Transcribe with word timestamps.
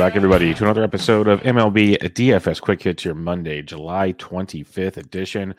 Back, 0.00 0.16
everybody, 0.16 0.54
to 0.54 0.64
another 0.64 0.82
episode 0.82 1.28
of 1.28 1.42
MLB 1.42 1.98
DFS 1.98 2.58
Quick 2.58 2.82
Hits, 2.82 3.04
your 3.04 3.14
Monday, 3.14 3.60
July 3.60 4.14
25th 4.14 4.96
edition. 4.96 5.54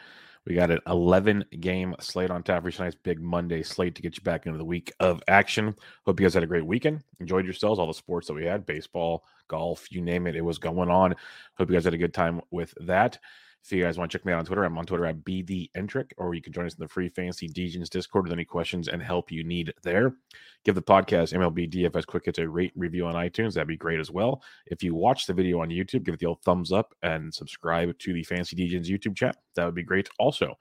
We 0.48 0.56
got 0.56 0.72
an 0.72 0.80
11 0.88 1.46
game 1.60 1.94
slate 2.00 2.32
on 2.32 2.42
tap 2.42 2.64
for 2.64 2.72
tonight's 2.72 2.96
big 2.96 3.22
Monday 3.22 3.62
slate 3.62 3.94
to 3.94 4.02
get 4.02 4.18
you 4.18 4.24
back 4.24 4.48
into 4.48 4.58
the 4.58 4.66
week 4.66 4.92
of 5.00 5.22
action. 5.28 5.76
Hope 6.08 6.20
you 6.20 6.26
guys 6.26 6.34
had 6.34 6.42
a 6.42 6.48
great 6.48 6.66
weekend. 6.66 7.04
Enjoyed 7.20 7.46
yourselves, 7.46 7.80
all 7.80 7.86
the 7.86 7.94
sports 7.94 8.26
that 8.26 8.34
we 8.34 8.44
had 8.44 8.66
baseball, 8.66 9.26
golf, 9.48 9.86
you 9.92 10.02
name 10.02 10.26
it, 10.26 10.36
it 10.36 10.44
was 10.44 10.58
going 10.58 10.90
on. 10.90 11.14
Hope 11.60 11.70
you 11.70 11.76
guys 11.76 11.86
had 11.86 11.94
a 11.94 12.00
good 12.00 12.16
time 12.16 12.42
with 12.50 12.74
that. 12.80 13.20
If 13.64 13.72
you 13.72 13.84
guys 13.84 13.98
want 13.98 14.12
to 14.12 14.18
check 14.18 14.26
me 14.26 14.34
out 14.34 14.40
on 14.40 14.46
Twitter, 14.46 14.64
I'm 14.64 14.78
on 14.78 14.86
Twitter 14.86 15.06
at 15.06 15.24
BDentric, 15.24 16.12
or 16.18 16.34
you 16.34 16.42
can 16.42 16.52
join 16.52 16.66
us 16.66 16.74
in 16.74 16.80
the 16.80 16.88
free 16.88 17.10
Fantasy 17.10 17.48
Degens 17.48 17.90
Discord 17.90 18.26
with 18.26 18.34
any 18.34 18.44
questions 18.44 18.88
and 18.88 19.02
help 19.02 19.32
you 19.32 19.44
need 19.44 19.72
there. 19.84 20.16
Give 20.66 20.74
the 20.74 20.82
podcast 20.82 21.34
MLB 21.34 21.72
DFS 21.72 22.08
Quick 22.08 22.26
Hits 22.26 22.40
a 22.40 22.50
rate 22.50 22.74
review 22.76 23.06
on 23.06 23.14
iTunes. 23.14 23.54
That'd 23.54 23.68
be 23.68 23.78
great 23.78 24.00
as 24.00 24.10
well. 24.10 24.42
If 24.66 24.82
you 24.82 24.96
watch 24.96 25.28
the 25.28 25.34
video 25.34 25.62
on 25.62 25.70
YouTube, 25.70 26.04
give 26.04 26.16
it 26.16 26.20
the 26.20 26.26
old 26.26 26.42
thumbs 26.42 26.72
up 26.72 26.94
and 27.04 27.34
subscribe 27.34 27.98
to 28.00 28.14
the 28.14 28.24
Fantasy 28.24 28.56
Degens 28.56 28.88
YouTube 28.88 29.16
chat. 29.16 29.38
That 29.56 29.66
would 29.66 29.76
be 29.76 29.84
great 29.84 30.10
also. 30.18 30.58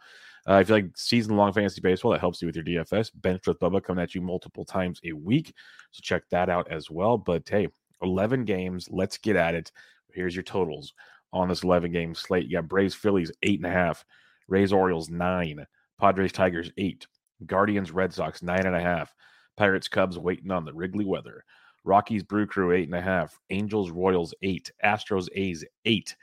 Uh, 0.49 0.55
if 0.55 0.69
you 0.69 0.75
like 0.75 0.97
season 0.97 1.37
long 1.37 1.53
fantasy 1.53 1.81
baseball, 1.81 2.13
that 2.13 2.21
helps 2.21 2.41
you 2.41 2.47
with 2.47 2.57
your 2.57 2.65
DFS. 2.65 3.11
Bench 3.15 3.47
with 3.47 3.61
Bubba 3.61 3.83
coming 3.83 4.03
at 4.03 4.15
you 4.15 4.21
multiple 4.21 4.65
times 4.65 5.01
a 5.05 5.13
week. 5.13 5.55
So 5.91 6.01
check 6.03 6.23
that 6.31 6.49
out 6.49 6.71
as 6.71 6.91
well. 6.91 7.19
But 7.19 7.49
hey, 7.49 7.69
11 8.03 8.45
games. 8.45 8.89
Let's 8.91 9.19
get 9.19 9.37
at 9.37 9.55
it. 9.55 9.73
Here's 10.13 10.35
your 10.35 10.43
totals 10.43 10.93
on 11.33 11.49
this 11.49 11.63
11 11.63 11.93
game 11.93 12.15
slate. 12.15 12.47
You 12.47 12.59
got 12.59 12.69
Braves, 12.69 12.95
Phillies, 12.95 13.33
eight 13.43 13.59
and 13.59 13.67
a 13.67 13.71
half, 13.71 14.05
Rays, 14.49 14.73
Orioles, 14.73 15.09
nine, 15.09 15.67
Padres, 16.01 16.33
Tigers, 16.33 16.71
eight, 16.79 17.07
Guardians, 17.47 17.91
Red 17.91 18.13
Sox, 18.13 18.43
nine 18.43 18.67
and 18.67 18.77
a 18.77 18.81
half, 18.81 19.15
Pirates, 19.57 19.89
Cubs, 19.89 20.19
waiting 20.19 20.51
on 20.51 20.65
the 20.65 20.73
Wrigley 20.73 21.05
weather, 21.05 21.45
Rockies, 21.85 22.23
Brew 22.23 22.47
Crew, 22.47 22.73
eight 22.73 22.89
and 22.89 22.95
a 22.95 23.01
half, 23.01 23.39
Angels, 23.51 23.91
Royals, 23.91 24.35
eight, 24.43 24.71
Astros, 24.85 25.29
A's, 25.35 25.65
eight, 25.85 26.15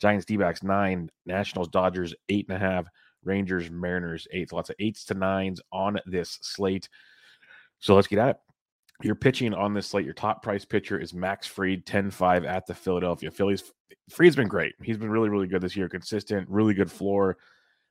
Giants, 0.00 0.26
D 0.26 0.36
backs, 0.36 0.62
nine, 0.62 1.10
Nationals, 1.24 1.68
Dodgers, 1.68 2.14
eight 2.28 2.46
and 2.48 2.56
a 2.56 2.60
half, 2.60 2.86
Rangers, 3.24 3.70
Mariners, 3.70 4.26
eight. 4.32 4.52
Lots 4.52 4.70
of 4.70 4.76
eights 4.78 5.04
to 5.06 5.14
nines 5.14 5.60
on 5.72 5.98
this 6.06 6.38
slate. 6.42 6.88
So 7.78 7.94
let's 7.94 8.06
get 8.06 8.18
at 8.18 8.28
it. 8.30 8.36
You're 9.02 9.14
pitching 9.14 9.52
on 9.52 9.74
this 9.74 9.88
slate. 9.88 10.06
Your 10.06 10.14
top 10.14 10.42
price 10.42 10.64
pitcher 10.64 10.98
is 10.98 11.12
Max 11.12 11.46
Fried, 11.46 11.84
10 11.84 12.10
5 12.10 12.44
at 12.44 12.66
the 12.66 12.74
Philadelphia 12.74 13.30
Phillies. 13.30 13.64
Fried's 14.10 14.36
been 14.36 14.48
great. 14.48 14.74
He's 14.82 14.98
been 14.98 15.10
really, 15.10 15.28
really 15.28 15.46
good 15.46 15.62
this 15.62 15.76
year. 15.76 15.88
Consistent, 15.88 16.48
really 16.48 16.74
good 16.74 16.90
floor. 16.90 17.36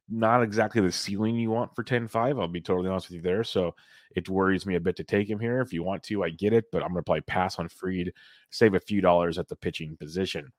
Not 0.07 0.43
exactly 0.43 0.81
the 0.81 0.91
ceiling 0.91 1.35
you 1.35 1.49
want 1.49 1.75
for 1.75 1.83
10 1.83 2.07
5. 2.07 2.39
I'll 2.39 2.47
be 2.47 2.61
totally 2.61 2.89
honest 2.89 3.09
with 3.09 3.17
you 3.17 3.21
there. 3.21 3.43
So 3.43 3.75
it 4.15 4.29
worries 4.29 4.65
me 4.65 4.75
a 4.75 4.79
bit 4.79 4.95
to 4.97 5.03
take 5.03 5.29
him 5.29 5.39
here. 5.39 5.59
If 5.61 5.73
you 5.73 5.83
want 5.83 6.03
to, 6.03 6.23
I 6.23 6.29
get 6.29 6.53
it, 6.53 6.65
but 6.71 6.83
I'm 6.83 6.89
going 6.89 6.99
to 6.99 7.03
probably 7.03 7.21
pass 7.21 7.59
on 7.59 7.67
Fried, 7.67 8.13
save 8.49 8.75
a 8.75 8.79
few 8.79 9.01
dollars 9.01 9.37
at 9.37 9.47
the 9.47 9.55
pitching 9.55 9.97
position. 9.97 10.51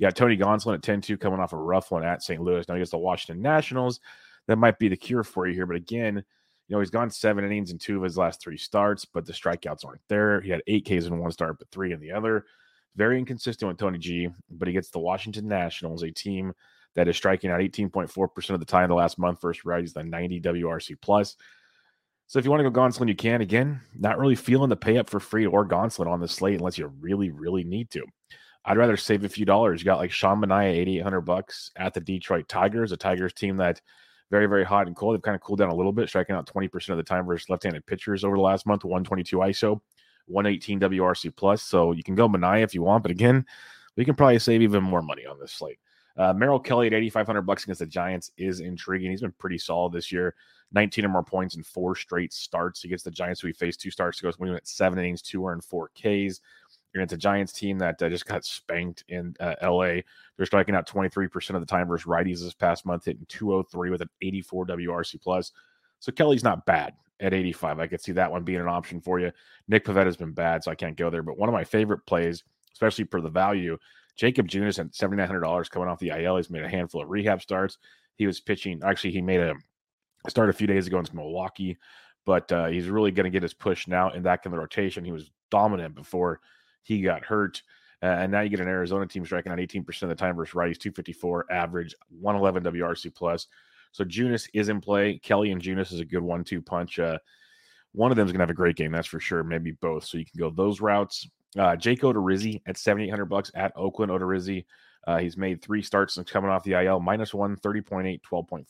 Got 0.00 0.16
Tony 0.16 0.36
Gonsolin 0.36 0.74
at 0.74 0.82
10 0.82 1.00
2 1.00 1.18
coming 1.18 1.38
off 1.38 1.52
a 1.52 1.56
rough 1.56 1.90
one 1.90 2.04
at 2.04 2.22
St. 2.22 2.42
Louis. 2.42 2.66
Now 2.66 2.74
he 2.74 2.80
gets 2.80 2.90
the 2.90 2.98
Washington 2.98 3.42
Nationals. 3.42 4.00
That 4.48 4.56
might 4.56 4.78
be 4.78 4.88
the 4.88 4.96
cure 4.96 5.22
for 5.22 5.46
you 5.46 5.54
here. 5.54 5.66
But 5.66 5.76
again, 5.76 6.16
you 6.16 6.74
know, 6.74 6.80
he's 6.80 6.90
gone 6.90 7.10
seven 7.10 7.44
innings 7.44 7.70
in 7.70 7.78
two 7.78 7.98
of 7.98 8.02
his 8.02 8.18
last 8.18 8.40
three 8.40 8.56
starts, 8.56 9.04
but 9.04 9.26
the 9.26 9.32
strikeouts 9.32 9.84
aren't 9.84 10.00
there. 10.08 10.40
He 10.40 10.50
had 10.50 10.62
eight 10.66 10.84
Ks 10.84 11.06
in 11.06 11.18
one 11.18 11.30
start, 11.30 11.58
but 11.58 11.68
three 11.70 11.92
in 11.92 12.00
the 12.00 12.12
other. 12.12 12.46
Very 12.96 13.18
inconsistent 13.18 13.68
with 13.68 13.78
Tony 13.78 13.98
G, 13.98 14.28
but 14.50 14.68
he 14.68 14.74
gets 14.74 14.90
the 14.90 14.98
Washington 14.98 15.48
Nationals, 15.48 16.02
a 16.02 16.10
team 16.10 16.52
that 16.94 17.08
is 17.08 17.16
striking 17.16 17.50
out 17.50 17.60
18.4% 17.60 18.50
of 18.50 18.60
the 18.60 18.66
time 18.66 18.88
the 18.88 18.94
last 18.94 19.18
month 19.18 19.40
versus 19.40 19.64
righties 19.64 19.92
the 19.92 20.04
90 20.04 20.40
WRC 20.40 20.96
plus. 21.00 21.36
So 22.26 22.38
if 22.38 22.44
you 22.44 22.50
want 22.50 22.62
to 22.62 22.70
go 22.70 22.80
Gonsolin, 22.80 23.08
you 23.08 23.14
can. 23.14 23.40
Again, 23.40 23.80
not 23.98 24.18
really 24.18 24.34
feeling 24.34 24.70
the 24.70 24.76
pay 24.76 24.96
up 24.96 25.10
for 25.10 25.20
free 25.20 25.46
or 25.46 25.66
Gonsolin 25.66 26.06
on 26.06 26.20
the 26.20 26.28
slate 26.28 26.58
unless 26.58 26.78
you 26.78 26.86
really, 27.00 27.30
really 27.30 27.64
need 27.64 27.90
to. 27.90 28.04
I'd 28.64 28.78
rather 28.78 28.96
save 28.96 29.24
a 29.24 29.28
few 29.28 29.44
dollars. 29.44 29.80
You 29.80 29.84
got 29.84 29.98
like 29.98 30.10
Sean 30.10 30.40
Manaea, 30.40 30.72
8,800 30.72 31.20
bucks 31.20 31.70
at 31.76 31.92
the 31.92 32.00
Detroit 32.00 32.48
Tigers, 32.48 32.92
a 32.92 32.96
Tigers 32.96 33.34
team 33.34 33.58
that 33.58 33.80
very, 34.30 34.46
very 34.46 34.64
hot 34.64 34.86
and 34.86 34.96
cold. 34.96 35.14
They've 35.14 35.22
kind 35.22 35.34
of 35.34 35.42
cooled 35.42 35.58
down 35.58 35.68
a 35.68 35.74
little 35.74 35.92
bit, 35.92 36.08
striking 36.08 36.34
out 36.34 36.46
20% 36.46 36.88
of 36.88 36.96
the 36.96 37.02
time 37.02 37.26
versus 37.26 37.50
left-handed 37.50 37.84
pitchers 37.86 38.24
over 38.24 38.36
the 38.36 38.42
last 38.42 38.66
month, 38.66 38.84
122 38.84 39.36
ISO. 39.36 39.80
118 40.26 40.80
WRC 40.80 41.34
plus. 41.34 41.62
So 41.62 41.92
you 41.92 42.02
can 42.02 42.14
go 42.14 42.28
Manaea 42.28 42.62
if 42.62 42.74
you 42.74 42.82
want, 42.82 43.02
but 43.02 43.10
again, 43.10 43.44
we 43.96 44.04
can 44.04 44.14
probably 44.14 44.38
save 44.38 44.62
even 44.62 44.82
more 44.82 45.02
money 45.02 45.26
on 45.26 45.38
this 45.38 45.52
slate. 45.52 45.78
Uh, 46.16 46.32
Merrill 46.32 46.60
Kelly 46.60 46.86
at 46.86 46.92
8,500 46.92 47.42
bucks 47.42 47.64
against 47.64 47.80
the 47.80 47.86
Giants 47.86 48.30
is 48.36 48.60
intriguing. 48.60 49.10
He's 49.10 49.20
been 49.20 49.32
pretty 49.32 49.58
solid 49.58 49.92
this 49.92 50.12
year. 50.12 50.34
19 50.72 51.04
or 51.04 51.08
more 51.08 51.24
points 51.24 51.56
in 51.56 51.62
four 51.62 51.94
straight 51.94 52.32
starts 52.32 52.84
against 52.84 53.04
the 53.04 53.10
Giants, 53.10 53.40
who 53.40 53.48
he 53.48 53.52
faced 53.52 53.80
two 53.80 53.90
starts 53.90 54.18
ago. 54.18 54.32
We 54.38 54.50
went 54.50 54.66
seven 54.66 54.98
innings, 54.98 55.22
two 55.22 55.46
earned 55.46 55.64
four 55.64 55.88
Ks. 55.88 56.40
You're 56.92 57.02
against 57.02 57.14
a 57.14 57.18
Giants 57.18 57.52
team 57.52 57.78
that 57.78 58.00
uh, 58.00 58.08
just 58.08 58.26
got 58.26 58.44
spanked 58.44 59.04
in 59.08 59.34
uh, 59.40 59.54
LA. 59.62 60.00
They're 60.36 60.46
striking 60.46 60.76
out 60.76 60.88
23% 60.88 61.50
of 61.50 61.60
the 61.60 61.66
time 61.66 61.88
versus 61.88 62.06
righties 62.06 62.40
this 62.40 62.54
past 62.54 62.86
month, 62.86 63.04
hitting 63.04 63.26
203 63.28 63.90
with 63.90 64.00
an 64.00 64.10
84 64.22 64.66
WRC 64.66 65.20
plus. 65.20 65.52
So 65.98 66.12
Kelly's 66.12 66.44
not 66.44 66.66
bad 66.66 66.94
at 67.20 67.34
85. 67.34 67.80
I 67.80 67.86
could 67.86 68.00
see 68.00 68.12
that 68.12 68.30
one 68.30 68.44
being 68.44 68.60
an 68.60 68.68
option 68.68 69.00
for 69.00 69.20
you. 69.20 69.32
Nick 69.68 69.84
Pivetta 69.84 70.06
has 70.06 70.16
been 70.16 70.32
bad, 70.32 70.64
so 70.64 70.70
I 70.70 70.74
can't 70.74 70.96
go 70.96 71.10
there. 71.10 71.22
But 71.22 71.38
one 71.38 71.48
of 71.48 71.52
my 71.52 71.64
favorite 71.64 72.04
plays, 72.06 72.42
especially 72.72 73.04
for 73.04 73.20
the 73.20 73.30
value, 73.30 73.78
Jacob 74.16 74.48
Junis 74.48 74.78
at 74.78 74.92
$7,900 74.92 75.70
coming 75.70 75.88
off 75.88 75.98
the 75.98 76.10
IL. 76.10 76.36
He's 76.36 76.50
made 76.50 76.62
a 76.62 76.68
handful 76.68 77.02
of 77.02 77.10
rehab 77.10 77.42
starts. 77.42 77.78
He 78.16 78.26
was 78.26 78.40
pitching. 78.40 78.80
Actually, 78.84 79.12
he 79.12 79.22
made 79.22 79.40
a 79.40 79.54
start 80.28 80.50
a 80.50 80.52
few 80.52 80.66
days 80.66 80.86
ago 80.86 80.98
in 80.98 81.06
Milwaukee, 81.12 81.76
but 82.24 82.50
uh, 82.52 82.66
he's 82.66 82.88
really 82.88 83.10
going 83.10 83.24
to 83.24 83.30
get 83.30 83.42
his 83.42 83.54
push 83.54 83.88
now 83.88 84.10
and 84.10 84.22
back 84.22 84.46
in 84.46 84.52
the 84.52 84.58
rotation. 84.58 85.04
He 85.04 85.12
was 85.12 85.30
dominant 85.50 85.94
before 85.94 86.40
he 86.82 87.00
got 87.00 87.24
hurt. 87.24 87.62
Uh, 88.02 88.06
and 88.06 88.30
now 88.30 88.40
you 88.40 88.50
get 88.50 88.60
an 88.60 88.68
Arizona 88.68 89.06
team 89.06 89.24
striking 89.24 89.50
out 89.50 89.58
18% 89.58 90.02
of 90.02 90.08
the 90.08 90.14
time 90.14 90.36
versus 90.36 90.54
righties, 90.54 90.78
254 90.78 91.50
average, 91.50 91.94
111 92.20 92.62
WRC 92.62 93.14
plus. 93.14 93.46
So 93.94 94.04
Junis 94.04 94.48
is 94.52 94.68
in 94.68 94.80
play. 94.80 95.20
Kelly 95.22 95.52
and 95.52 95.62
Junis 95.62 95.92
is 95.92 96.00
a 96.00 96.04
good 96.04 96.22
one-two 96.22 96.60
punch. 96.60 96.98
Uh, 96.98 97.18
one 97.92 98.10
of 98.10 98.16
them 98.16 98.26
is 98.26 98.32
going 98.32 98.40
to 98.40 98.42
have 98.42 98.50
a 98.50 98.54
great 98.54 98.74
game, 98.74 98.90
that's 98.90 99.06
for 99.06 99.20
sure. 99.20 99.44
Maybe 99.44 99.70
both. 99.70 100.04
So 100.04 100.18
you 100.18 100.24
can 100.24 100.36
go 100.36 100.50
those 100.50 100.80
routes. 100.80 101.28
Uh, 101.56 101.76
Jake 101.76 102.00
Odorizzi 102.00 102.60
at 102.66 102.76
7,800 102.76 103.26
bucks 103.26 103.52
at 103.54 103.72
Oakland. 103.76 104.10
Odorizzi, 104.10 104.64
uh, 105.06 105.18
he's 105.18 105.36
made 105.36 105.62
three 105.62 105.80
starts 105.80 106.14
since 106.14 106.28
coming 106.28 106.50
off 106.50 106.64
the 106.64 106.72
IL, 106.72 106.98
minus 106.98 107.32
one, 107.32 107.56
30.8, 107.58 108.20
12.4. 108.28 108.64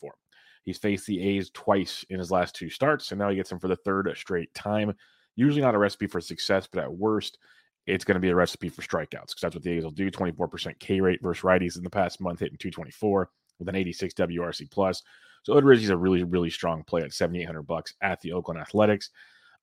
He's 0.64 0.76
faced 0.76 1.06
the 1.06 1.27
A's 1.27 1.50
twice 1.54 2.04
in 2.10 2.18
his 2.18 2.30
last 2.30 2.54
two 2.54 2.68
starts, 2.68 3.10
and 3.10 3.18
now 3.18 3.30
he 3.30 3.36
gets 3.36 3.48
them 3.48 3.59
for 3.59 3.68
the 3.68 3.77
third 3.77 4.12
straight 4.16 4.53
time. 4.53 4.92
Usually 5.36 5.62
not 5.62 5.74
a 5.74 5.78
recipe 5.78 6.06
for 6.06 6.20
success, 6.20 6.68
but 6.70 6.82
at 6.82 6.92
worst, 6.92 7.38
it's 7.86 8.04
going 8.04 8.16
to 8.16 8.20
be 8.20 8.28
a 8.28 8.34
recipe 8.34 8.68
for 8.68 8.82
strikeouts 8.82 9.28
because 9.28 9.41
that's 9.41 9.54
what 9.54 9.65
the 9.65 9.70
A's 9.70 9.84
will 9.84 9.91
do. 9.91 10.10
24% 10.10 10.78
K 10.78 11.00
rate 11.00 11.20
versus 11.22 11.44
righties 11.44 11.78
in 11.78 11.82
the 11.82 11.88
past 11.88 12.20
month, 12.20 12.41
hitting 12.41 12.59
224 12.59 13.30
with 13.59 13.68
an 13.68 13.77
86 13.77 14.15
WRC 14.15 14.71
plus. 14.71 15.03
So 15.42 15.54
Odorizzi's 15.54 15.91
a 15.91 15.97
really, 15.97 16.24
really 16.24 16.51
strong 16.51 16.84
play 16.84 17.03
at 17.03 17.12
7,800 17.12 17.62
bucks 17.62 17.95
at 18.01 18.21
the 18.21 18.33
Oakland 18.33 18.60
Athletics. 18.60 19.10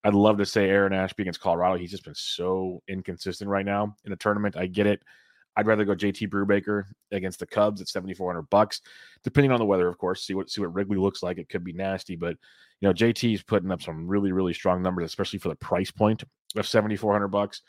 I'd 0.03 0.13
love 0.13 0.37
to 0.37 0.45
say 0.45 0.69
Aaron 0.69 0.93
Ashby 0.93 1.23
against 1.23 1.41
Colorado. 1.41 1.77
He's 1.77 1.91
just 1.91 2.05
been 2.05 2.15
so 2.15 2.81
inconsistent 2.87 3.49
right 3.49 3.65
now 3.65 3.95
in 4.03 4.11
the 4.11 4.15
tournament. 4.15 4.57
I 4.57 4.65
get 4.67 4.87
it. 4.87 5.03
I'd 5.55 5.67
rather 5.67 5.85
go 5.85 5.95
JT 5.95 6.29
Brubaker 6.29 6.85
against 7.11 7.39
the 7.39 7.45
Cubs 7.45 7.81
at 7.81 7.89
7,400 7.89 8.43
bucks, 8.43 8.81
depending 9.23 9.51
on 9.51 9.59
the 9.59 9.65
weather, 9.65 9.87
of 9.87 9.97
course. 9.97 10.23
See 10.23 10.33
what 10.33 10.49
see 10.49 10.61
what 10.61 10.73
Wrigley 10.73 10.97
looks 10.97 11.21
like. 11.21 11.37
It 11.37 11.49
could 11.49 11.63
be 11.63 11.73
nasty, 11.73 12.15
but 12.15 12.37
you 12.79 12.87
know 12.87 12.93
JT's 12.93 13.43
putting 13.43 13.71
up 13.71 13.81
some 13.81 14.07
really, 14.07 14.31
really 14.31 14.53
strong 14.53 14.81
numbers, 14.81 15.05
especially 15.05 15.39
for 15.39 15.49
the 15.49 15.55
price 15.55 15.91
point 15.91 16.23
of 16.55 16.67
7,400 16.67 17.27
bucks. 17.27 17.61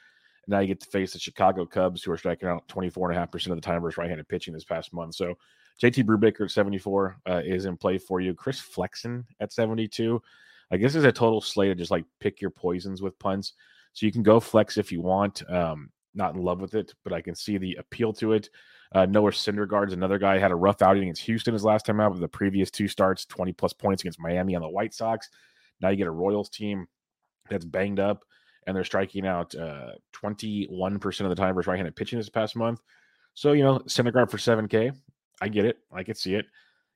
And 0.47 0.53
now 0.53 0.61
you 0.61 0.69
get 0.69 0.81
to 0.81 0.91
face 0.91 1.13
the 1.13 1.19
Chicago 1.19 1.67
Cubs, 1.67 2.03
who 2.03 2.13
are 2.13 2.17
striking 2.17 2.49
out 2.49 2.67
24.5% 2.69 3.47
of 3.49 3.57
the 3.57 3.61
time 3.61 3.83
versus 3.83 3.99
right 3.99 4.09
handed 4.09 4.29
pitching 4.29 4.55
this 4.55 4.65
past 4.65 4.93
month. 4.93 5.17
So 5.17 5.35
JT 5.83 6.05
Brubaker 6.05 6.45
at 6.45 6.51
74 6.53 7.17
uh, 7.29 7.41
is 7.45 7.65
in 7.65 7.77
play 7.77 7.99
for 7.99 8.21
you. 8.21 8.35
Chris 8.35 8.61
Flexen 8.61 9.25
at 9.41 9.53
72. 9.53 10.23
I 10.71 10.77
guess 10.77 10.95
is 10.95 11.05
a 11.05 11.11
total 11.11 11.41
slate 11.41 11.73
of 11.73 11.79
just 11.79 11.91
like 11.91 12.05
pick 12.21 12.41
your 12.41 12.51
poisons 12.51 13.03
with 13.03 13.19
punts. 13.19 13.55
So 13.93 14.07
you 14.07 14.13
can 14.13 14.23
go 14.23 14.39
flex 14.39 14.79
if 14.79 14.93
you 14.93 15.01
want. 15.01 15.43
Um, 15.51 15.91
not 16.15 16.35
in 16.35 16.43
love 16.43 16.61
with 16.61 16.75
it, 16.75 16.95
but 17.03 17.13
I 17.13 17.21
can 17.21 17.35
see 17.35 17.59
the 17.59 17.75
appeal 17.81 18.13
to 18.15 18.33
it. 18.33 18.49
Uh, 18.95 19.07
Noah 19.07 19.33
Syndergaard's 19.33 19.93
another 19.93 20.19
guy 20.19 20.39
had 20.39 20.53
a 20.53 20.57
rough 20.57 20.83
outing 20.83 21.05
against 21.05 21.23
Houston 21.23 21.53
his 21.53 21.65
last 21.65 21.87
time 21.87 21.99
out. 21.99 22.13
With 22.13 22.21
the 22.21 22.29
previous 22.29 22.71
two 22.71 22.87
starts, 22.87 23.25
20 23.27 23.53
plus 23.53 23.73
points 23.73 24.03
against 24.03 24.21
Miami 24.21 24.55
on 24.55 24.63
the 24.63 24.69
White 24.69 24.95
Sox. 24.95 25.31
Now 25.81 25.89
you 25.89 25.97
get 25.97 26.07
a 26.07 26.13
Royals 26.13 26.49
team 26.49 26.87
that's 27.51 27.65
banged 27.65 27.99
up 27.99 28.25
and 28.67 28.77
they're 28.77 28.85
striking 28.85 29.27
out 29.27 29.55
uh, 29.57 29.93
21% 30.15 31.21
of 31.21 31.29
the 31.29 31.35
time 31.35 31.55
versus 31.55 31.67
right-handed 31.67 31.97
pitching 31.97 32.19
this 32.19 32.29
past 32.29 32.55
month. 32.55 32.81
So, 33.35 33.53
you 33.53 33.65
know, 33.65 33.81
Syndergaard 33.81 34.31
for 34.31 34.37
7K. 34.37 34.95
I 35.41 35.49
get 35.49 35.65
it. 35.65 35.79
I 35.93 36.03
can 36.03 36.15
see 36.15 36.35
it. 36.35 36.47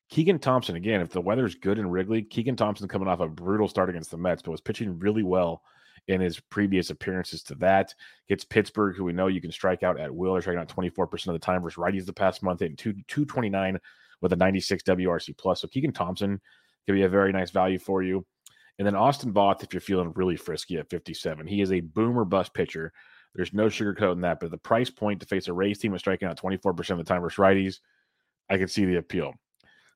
Keegan 0.09 0.39
Thompson, 0.39 0.77
again, 0.77 1.01
if 1.01 1.11
the 1.11 1.21
weather's 1.21 1.57
good 1.57 1.79
in 1.79 1.91
Wrigley, 1.91 2.23
Keegan 2.23 2.57
Thompson 2.57 2.87
coming 2.87 3.09
off 3.09 3.21
a 3.21 3.29
brutal 3.29 3.67
start 3.67 3.91
against 3.91 4.11
the 4.11 4.17
Mets, 4.17 4.43
but 4.43 4.53
was 4.53 4.61
pitching 4.61 4.99
really 4.99 5.25
well 5.25 5.63
in 6.07 6.21
his 6.21 6.39
previous 6.39 6.91
appearances 6.91 7.43
to 7.43 7.57
that. 7.57 7.93
Gets 8.29 8.45
Pittsburgh, 8.45 8.95
who 8.95 9.03
we 9.03 9.13
know 9.13 9.27
you 9.27 9.41
can 9.41 9.51
strike 9.51 9.83
out 9.83 9.99
at 9.99 10.15
will. 10.15 10.35
They're 10.35 10.43
striking 10.43 10.61
out 10.61 10.69
24% 10.69 11.27
of 11.27 11.33
the 11.33 11.39
time 11.41 11.63
versus 11.63 11.79
righties 11.79 12.07
the 12.07 12.13
past 12.13 12.43
month, 12.43 12.63
in 12.63 12.77
229 12.77 13.81
with 14.21 14.33
a 14.33 14.37
96 14.37 14.83
WRC 14.85 15.37
plus. 15.37 15.61
So 15.61 15.69
Keegan 15.69 15.93
Thompson 15.93 16.41
could 16.87 16.95
be 16.95 17.03
a 17.03 17.09
very 17.09 17.33
nice 17.33 17.51
value 17.51 17.79
for 17.79 18.03
you. 18.03 18.25
And 18.79 18.87
then 18.87 18.95
Austin 18.95 19.33
Voth, 19.33 19.65
if 19.65 19.73
you're 19.73 19.81
feeling 19.81 20.13
really 20.15 20.37
frisky 20.37 20.77
at 20.77 20.91
57, 20.91 21.47
he 21.47 21.63
is 21.63 21.73
a 21.73 21.81
boomer 21.81 22.25
bust 22.25 22.55
pitcher. 22.55 22.93
There's 23.35 23.53
no 23.53 23.67
sugarcoating 23.67 24.23
that, 24.23 24.39
but 24.39 24.51
the 24.51 24.59
price 24.59 24.91
point 24.91 25.21
to 25.21 25.27
face 25.27 25.49
a 25.49 25.53
Rays 25.53 25.79
team 25.79 25.95
is 25.95 26.01
striking 26.01 26.29
out 26.29 26.41
24% 26.41 26.91
of 26.91 26.99
the 26.99 27.05
time 27.05 27.23
versus 27.23 27.39
righties, 27.39 27.81
I 28.49 28.59
can 28.59 28.69
see 28.69 28.85
the 28.85 28.97
appeal. 28.97 29.35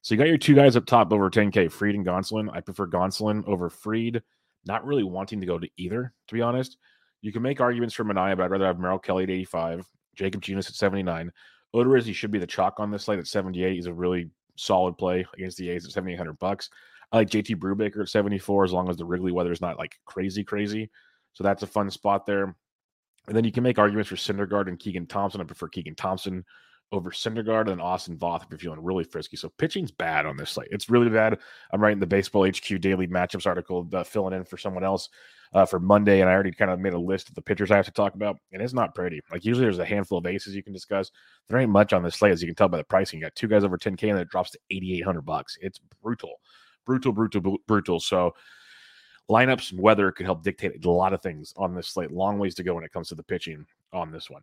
So 0.02 0.14
you 0.14 0.18
got 0.18 0.28
your 0.28 0.38
two 0.38 0.54
guys 0.54 0.76
up 0.76 0.86
top 0.86 1.12
over 1.12 1.28
10K, 1.28 1.70
Fried 1.70 1.94
and 1.94 2.06
Gonsolin. 2.06 2.48
I 2.52 2.60
prefer 2.60 2.86
Gonsolin 2.86 3.46
over 3.46 3.68
Fried, 3.68 4.22
Not 4.66 4.84
really 4.84 5.04
wanting 5.04 5.40
to 5.40 5.46
go 5.46 5.58
to 5.58 5.68
either, 5.76 6.12
to 6.28 6.34
be 6.34 6.40
honest. 6.40 6.78
You 7.22 7.32
can 7.32 7.42
make 7.42 7.60
arguments 7.60 7.94
for 7.94 8.04
Manaea, 8.04 8.36
but 8.36 8.44
I'd 8.44 8.50
rather 8.50 8.66
have 8.66 8.78
Merrill 8.78 8.98
Kelly 8.98 9.24
at 9.24 9.30
85, 9.30 9.86
Jacob 10.16 10.40
Junis 10.40 10.68
at 10.68 10.74
79. 10.74 11.30
Odorizzi 11.74 12.14
should 12.14 12.30
be 12.30 12.38
the 12.38 12.46
chalk 12.46 12.80
on 12.80 12.90
this 12.90 13.04
slate 13.04 13.18
at 13.18 13.26
78. 13.26 13.74
He's 13.74 13.86
a 13.86 13.92
really 13.92 14.30
solid 14.56 14.96
play 14.96 15.26
against 15.34 15.58
the 15.58 15.68
A's 15.68 15.84
at 15.84 15.92
7,800 15.92 16.38
bucks. 16.38 16.70
I 17.12 17.18
like 17.18 17.30
JT 17.30 17.56
Brubaker 17.56 18.02
at 18.02 18.08
74 18.08 18.64
as 18.64 18.72
long 18.72 18.88
as 18.88 18.96
the 18.96 19.04
Wrigley 19.04 19.32
weather 19.32 19.52
is 19.52 19.60
not 19.60 19.78
like 19.78 19.96
crazy, 20.06 20.44
crazy. 20.44 20.90
So 21.32 21.44
that's 21.44 21.62
a 21.62 21.66
fun 21.66 21.90
spot 21.90 22.24
there. 22.24 22.56
And 23.26 23.36
then 23.36 23.44
you 23.44 23.52
can 23.52 23.62
make 23.62 23.78
arguments 23.78 24.08
for 24.08 24.16
Syndergaard 24.16 24.68
and 24.68 24.78
Keegan 24.78 25.06
Thompson. 25.06 25.40
I 25.40 25.44
prefer 25.44 25.68
Keegan 25.68 25.94
Thompson 25.94 26.44
over 26.92 27.10
Syndergaard 27.10 27.70
and 27.70 27.80
Austin 27.80 28.16
Voth 28.16 28.42
if 28.42 28.50
you're 28.50 28.58
feeling 28.58 28.82
really 28.82 29.04
frisky. 29.04 29.36
So 29.36 29.48
pitching's 29.48 29.90
bad 29.90 30.26
on 30.26 30.36
this 30.36 30.50
slate. 30.50 30.68
It's 30.70 30.90
really 30.90 31.08
bad. 31.08 31.38
I'm 31.72 31.80
writing 31.80 32.00
the 32.00 32.06
Baseball 32.06 32.46
HQ 32.46 32.80
Daily 32.80 33.06
Matchups 33.06 33.46
article, 33.46 33.88
uh, 33.92 34.02
filling 34.02 34.34
in 34.34 34.44
for 34.44 34.56
someone 34.56 34.82
else 34.82 35.08
uh, 35.52 35.64
for 35.64 35.78
Monday, 35.78 36.20
and 36.20 36.28
I 36.28 36.32
already 36.32 36.52
kind 36.52 36.70
of 36.70 36.80
made 36.80 36.94
a 36.94 36.98
list 36.98 37.28
of 37.28 37.34
the 37.34 37.42
pitchers 37.42 37.70
I 37.70 37.76
have 37.76 37.86
to 37.86 37.92
talk 37.92 38.14
about, 38.14 38.36
and 38.52 38.60
it's 38.60 38.72
not 38.72 38.94
pretty. 38.94 39.20
Like 39.30 39.44
usually, 39.44 39.64
there's 39.64 39.78
a 39.78 39.84
handful 39.84 40.18
of 40.18 40.26
aces 40.26 40.54
you 40.54 40.62
can 40.62 40.72
discuss. 40.72 41.10
There 41.48 41.58
ain't 41.58 41.70
much 41.70 41.92
on 41.92 42.02
this 42.02 42.16
slate, 42.16 42.32
as 42.32 42.42
you 42.42 42.48
can 42.48 42.54
tell 42.54 42.68
by 42.68 42.78
the 42.78 42.84
pricing. 42.84 43.18
You 43.18 43.26
got 43.26 43.34
two 43.34 43.48
guys 43.48 43.64
over 43.64 43.78
10k, 43.78 44.10
and 44.10 44.18
it 44.18 44.28
drops 44.28 44.50
to 44.52 44.58
8,800 44.70 45.22
bucks. 45.22 45.58
It's 45.60 45.80
brutal 46.02 46.40
brutal, 46.90 47.12
brutal, 47.12 47.58
brutal. 47.66 48.00
So 48.00 48.34
lineups 49.30 49.72
and 49.72 49.80
weather 49.80 50.10
could 50.10 50.26
help 50.26 50.42
dictate 50.42 50.84
a 50.84 50.90
lot 50.90 51.12
of 51.12 51.22
things 51.22 51.54
on 51.56 51.74
this 51.74 51.88
slate. 51.88 52.10
Long 52.10 52.38
ways 52.38 52.54
to 52.56 52.62
go 52.62 52.74
when 52.74 52.84
it 52.84 52.92
comes 52.92 53.08
to 53.08 53.14
the 53.14 53.22
pitching 53.22 53.64
on 53.92 54.10
this 54.10 54.28
one. 54.28 54.42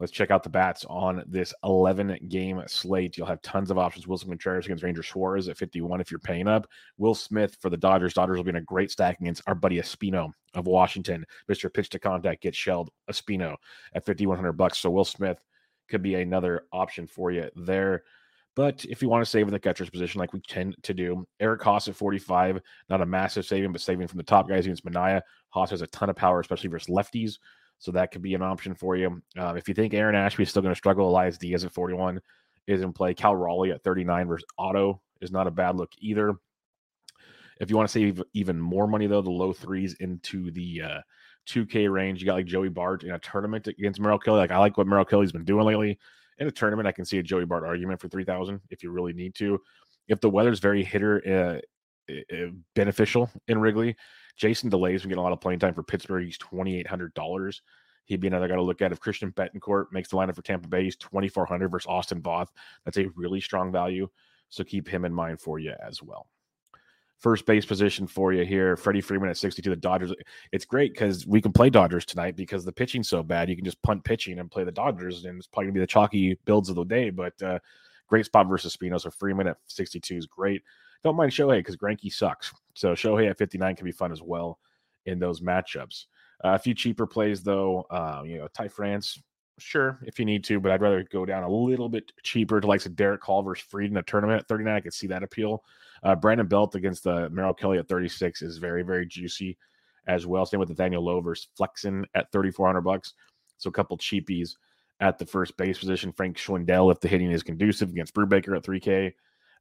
Let's 0.00 0.12
check 0.12 0.30
out 0.30 0.44
the 0.44 0.48
bats 0.48 0.84
on 0.88 1.24
this 1.26 1.52
11 1.64 2.26
game 2.28 2.62
slate. 2.68 3.16
You'll 3.16 3.26
have 3.26 3.42
tons 3.42 3.70
of 3.70 3.78
options. 3.78 4.06
Willson 4.06 4.28
Contreras 4.28 4.66
against 4.66 4.84
Ranger 4.84 5.02
Suarez 5.02 5.48
at 5.48 5.56
51 5.56 6.00
if 6.00 6.10
you're 6.10 6.20
paying 6.20 6.46
up. 6.46 6.68
Will 6.98 7.16
Smith 7.16 7.56
for 7.60 7.68
the 7.68 7.76
Dodgers. 7.76 8.14
Dodgers 8.14 8.36
will 8.36 8.44
be 8.44 8.50
in 8.50 8.56
a 8.56 8.60
great 8.60 8.92
stack 8.92 9.20
against 9.20 9.42
our 9.48 9.56
buddy 9.56 9.78
Espino 9.78 10.30
of 10.54 10.66
Washington. 10.66 11.26
Mr. 11.50 11.72
Pitch 11.72 11.88
to 11.90 11.98
Contact 11.98 12.42
gets 12.42 12.56
shelled 12.56 12.90
Espino 13.10 13.56
at 13.92 14.06
5100 14.06 14.52
bucks. 14.52 14.78
So 14.78 14.90
Will 14.90 15.04
Smith 15.04 15.42
could 15.88 16.02
be 16.02 16.14
another 16.14 16.66
option 16.72 17.06
for 17.06 17.32
you 17.32 17.50
there. 17.56 18.04
But 18.54 18.84
if 18.84 19.02
you 19.02 19.08
want 19.08 19.24
to 19.24 19.30
save 19.30 19.46
in 19.46 19.52
the 19.52 19.60
catcher's 19.60 19.90
position, 19.90 20.18
like 20.18 20.32
we 20.32 20.40
tend 20.40 20.76
to 20.82 20.94
do, 20.94 21.24
Eric 21.38 21.62
Haase 21.62 21.88
at 21.88 21.94
45, 21.94 22.60
not 22.88 23.00
a 23.00 23.06
massive 23.06 23.46
saving, 23.46 23.70
but 23.70 23.80
saving 23.80 24.08
from 24.08 24.16
the 24.16 24.24
top 24.24 24.48
guys 24.48 24.64
against 24.64 24.84
Manaea. 24.84 25.22
Haase 25.54 25.70
has 25.70 25.82
a 25.82 25.86
ton 25.88 26.10
of 26.10 26.16
power, 26.16 26.40
especially 26.40 26.68
versus 26.68 26.92
lefties. 26.92 27.38
So 27.78 27.92
that 27.92 28.10
could 28.10 28.22
be 28.22 28.34
an 28.34 28.42
option 28.42 28.74
for 28.74 28.96
you. 28.96 29.22
Uh, 29.38 29.54
if 29.54 29.68
you 29.68 29.74
think 29.74 29.94
Aaron 29.94 30.16
Ashby 30.16 30.42
is 30.42 30.50
still 30.50 30.62
going 30.62 30.74
to 30.74 30.78
struggle, 30.78 31.08
Elias 31.08 31.38
Diaz 31.38 31.64
at 31.64 31.72
41 31.72 32.20
is 32.66 32.82
in 32.82 32.92
play. 32.92 33.14
Cal 33.14 33.36
Raleigh 33.36 33.70
at 33.70 33.82
39 33.82 34.26
versus 34.26 34.46
Otto 34.58 35.00
is 35.20 35.30
not 35.30 35.46
a 35.46 35.50
bad 35.50 35.76
look 35.76 35.90
either. 35.98 36.34
If 37.60 37.70
you 37.70 37.76
want 37.76 37.88
to 37.88 37.92
save 37.92 38.22
even 38.34 38.60
more 38.60 38.86
money, 38.86 39.06
though, 39.06 39.22
the 39.22 39.30
low 39.30 39.52
threes 39.52 39.94
into 39.94 40.50
the 40.50 40.82
uh, 40.82 41.00
2K 41.48 41.90
range, 41.90 42.20
you 42.20 42.26
got 42.26 42.34
like 42.34 42.46
Joey 42.46 42.68
Bart 42.68 43.02
in 43.02 43.12
a 43.12 43.18
tournament 43.18 43.66
against 43.66 44.00
Merrill 44.00 44.18
Kelly. 44.18 44.38
Like 44.38 44.52
I 44.52 44.58
like 44.58 44.76
what 44.76 44.86
Merrill 44.86 45.04
Kelly's 45.04 45.32
been 45.32 45.44
doing 45.44 45.66
lately. 45.66 45.98
In 46.38 46.46
a 46.46 46.52
tournament, 46.52 46.86
I 46.86 46.92
can 46.92 47.04
see 47.04 47.18
a 47.18 47.22
Joey 47.22 47.46
Bart 47.46 47.64
argument 47.64 48.00
for 48.00 48.08
3,000 48.08 48.60
if 48.70 48.82
you 48.82 48.92
really 48.92 49.12
need 49.12 49.34
to. 49.36 49.60
If 50.06 50.20
the 50.20 50.30
weather's 50.30 50.60
very 50.60 50.84
hitter 50.84 51.62
uh, 52.08 52.34
beneficial 52.74 53.30
in 53.48 53.58
Wrigley, 53.58 53.96
Jason 54.38 54.70
Delay's 54.70 55.02
been 55.02 55.10
getting 55.10 55.20
a 55.20 55.22
lot 55.22 55.32
of 55.32 55.40
playing 55.40 55.58
time 55.58 55.74
for 55.74 55.82
Pittsburgh. 55.82 56.24
He's 56.24 56.38
twenty 56.38 56.78
eight 56.78 56.86
hundred 56.86 57.12
dollars. 57.14 57.60
He'd 58.04 58.20
be 58.20 58.28
another 58.28 58.48
guy 58.48 58.54
to 58.54 58.62
look 58.62 58.80
at. 58.80 58.92
If 58.92 59.00
Christian 59.00 59.32
Bethancourt 59.32 59.86
makes 59.92 60.08
the 60.08 60.16
lineup 60.16 60.36
for 60.36 60.42
Tampa 60.42 60.68
Bay, 60.68 60.84
he's 60.84 60.96
twenty 60.96 61.28
four 61.28 61.44
hundred 61.44 61.68
versus 61.68 61.88
Austin 61.88 62.22
Voth. 62.22 62.48
That's 62.84 62.96
a 62.96 63.08
really 63.16 63.40
strong 63.40 63.70
value. 63.70 64.08
So 64.48 64.64
keep 64.64 64.88
him 64.88 65.04
in 65.04 65.12
mind 65.12 65.40
for 65.40 65.58
you 65.58 65.74
as 65.86 66.02
well. 66.02 66.26
First 67.18 67.46
base 67.46 67.66
position 67.66 68.06
for 68.06 68.32
you 68.32 68.44
here, 68.44 68.76
Freddie 68.76 69.00
Freeman 69.00 69.28
at 69.28 69.36
62. 69.36 69.68
The 69.68 69.76
Dodgers. 69.76 70.12
It's 70.52 70.64
great 70.64 70.92
because 70.94 71.26
we 71.26 71.40
can 71.40 71.52
play 71.52 71.68
Dodgers 71.68 72.04
tonight 72.04 72.36
because 72.36 72.64
the 72.64 72.70
pitching's 72.70 73.08
so 73.08 73.24
bad. 73.24 73.50
You 73.50 73.56
can 73.56 73.64
just 73.64 73.82
punt 73.82 74.04
pitching 74.04 74.38
and 74.38 74.48
play 74.48 74.62
the 74.62 74.70
Dodgers, 74.70 75.24
and 75.24 75.36
it's 75.36 75.48
probably 75.48 75.66
gonna 75.66 75.74
be 75.74 75.80
the 75.80 75.86
chalky 75.88 76.38
builds 76.44 76.68
of 76.68 76.76
the 76.76 76.84
day. 76.84 77.10
But 77.10 77.40
uh, 77.42 77.58
great 78.06 78.24
spot 78.24 78.46
versus 78.48 78.76
Spino. 78.76 79.00
So 79.00 79.10
Freeman 79.10 79.48
at 79.48 79.56
62 79.66 80.14
is 80.14 80.26
great. 80.26 80.62
Don't 81.02 81.16
mind 81.16 81.32
Shohei 81.32 81.58
because 81.58 81.76
Greinke 81.76 82.12
sucks. 82.12 82.52
So 82.78 82.92
Shohei 82.92 83.28
at 83.28 83.36
59 83.36 83.74
can 83.74 83.84
be 83.84 83.90
fun 83.90 84.12
as 84.12 84.22
well 84.22 84.60
in 85.04 85.18
those 85.18 85.40
matchups. 85.40 86.04
Uh, 86.44 86.50
a 86.50 86.58
few 86.60 86.74
cheaper 86.74 87.08
plays 87.08 87.42
though, 87.42 87.84
uh, 87.90 88.22
you 88.24 88.38
know, 88.38 88.46
Ty 88.54 88.68
France, 88.68 89.20
sure, 89.58 89.98
if 90.04 90.20
you 90.20 90.24
need 90.24 90.44
to, 90.44 90.60
but 90.60 90.70
I'd 90.70 90.80
rather 90.80 91.04
go 91.10 91.26
down 91.26 91.42
a 91.42 91.50
little 91.50 91.88
bit 91.88 92.12
cheaper 92.22 92.60
to 92.60 92.66
likes 92.68 92.86
of 92.86 92.92
Darick 92.92 93.20
Hall 93.22 93.42
versus 93.42 93.66
Fried 93.68 93.90
in 93.90 93.96
a 93.96 94.02
tournament 94.04 94.42
at 94.42 94.46
39. 94.46 94.72
I 94.72 94.78
could 94.78 94.94
see 94.94 95.08
that 95.08 95.24
appeal. 95.24 95.64
Uh, 96.04 96.14
Brandon 96.14 96.46
Belt 96.46 96.76
against 96.76 97.02
the 97.02 97.26
uh, 97.26 97.28
Merrill 97.30 97.52
Kelly 97.52 97.78
at 97.78 97.88
36 97.88 98.42
is 98.42 98.58
very, 98.58 98.84
very 98.84 99.06
juicy 99.06 99.58
as 100.06 100.24
well. 100.24 100.46
Same 100.46 100.60
with 100.60 100.68
Nathaniel 100.68 101.04
Lowe 101.04 101.20
versus 101.20 101.48
Flexen 101.56 102.06
at 102.14 102.30
3,400 102.30 102.80
bucks. 102.82 103.14
So 103.56 103.70
a 103.70 103.72
couple 103.72 103.98
cheapies 103.98 104.54
at 105.00 105.18
the 105.18 105.26
first 105.26 105.56
base 105.56 105.80
position. 105.80 106.12
Frank 106.12 106.36
Schwindel, 106.36 106.92
if 106.92 107.00
the 107.00 107.08
hitting 107.08 107.32
is 107.32 107.42
conducive 107.42 107.90
against 107.90 108.14
Brubaker 108.14 108.56
at 108.56 108.62
3K. 108.62 109.14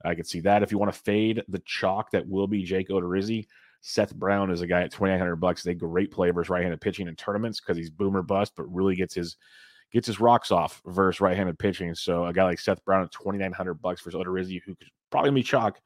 I 0.06 0.16
could 0.16 0.28
see 0.28 0.40
that. 0.42 0.64
If 0.64 0.72
you 0.72 0.78
want 0.78 0.94
to 0.94 1.00
fade 1.00 1.44
the 1.48 1.62
chalk 1.66 2.12
that 2.12 2.28
will 2.28 2.48
be 2.48 2.64
Jake 2.64 2.90
Odorizzi, 2.90 3.48
Seth 3.82 4.14
Brown 4.16 4.52
is 4.52 4.62
a 4.62 4.68
guy 4.68 4.82
at 4.82 4.92
2900 4.92 5.36
bucks. 5.38 5.64
They 5.64 5.74
great 5.74 6.12
play 6.12 6.32
versus 6.32 6.50
right-handed 6.50 6.82
pitching 6.82 7.08
in 7.08 7.16
tournaments 7.16 7.60
because 7.60 7.78
he's 7.78 7.90
boomer 7.90 8.22
bust, 8.22 8.54
but 8.56 8.74
really 8.74 8.96
gets 8.96 9.16
his 9.16 9.38
gets 9.94 10.08
his 10.08 10.20
rocks 10.20 10.52
off 10.52 10.82
versus 10.86 11.22
right-handed 11.22 11.58
pitching. 11.58 11.96
So 11.96 12.26
a 12.26 12.34
guy 12.34 12.44
like 12.44 12.60
Seth 12.60 12.84
Brown 12.84 13.04
at 13.04 13.12
2900 13.12 13.76
bucks 13.76 14.02
versus 14.02 14.20
Odorizzi, 14.20 14.62
who 14.66 14.76
could 14.76 14.90
probably 15.10 15.32
be 15.32 15.44
chalk, 15.44 15.80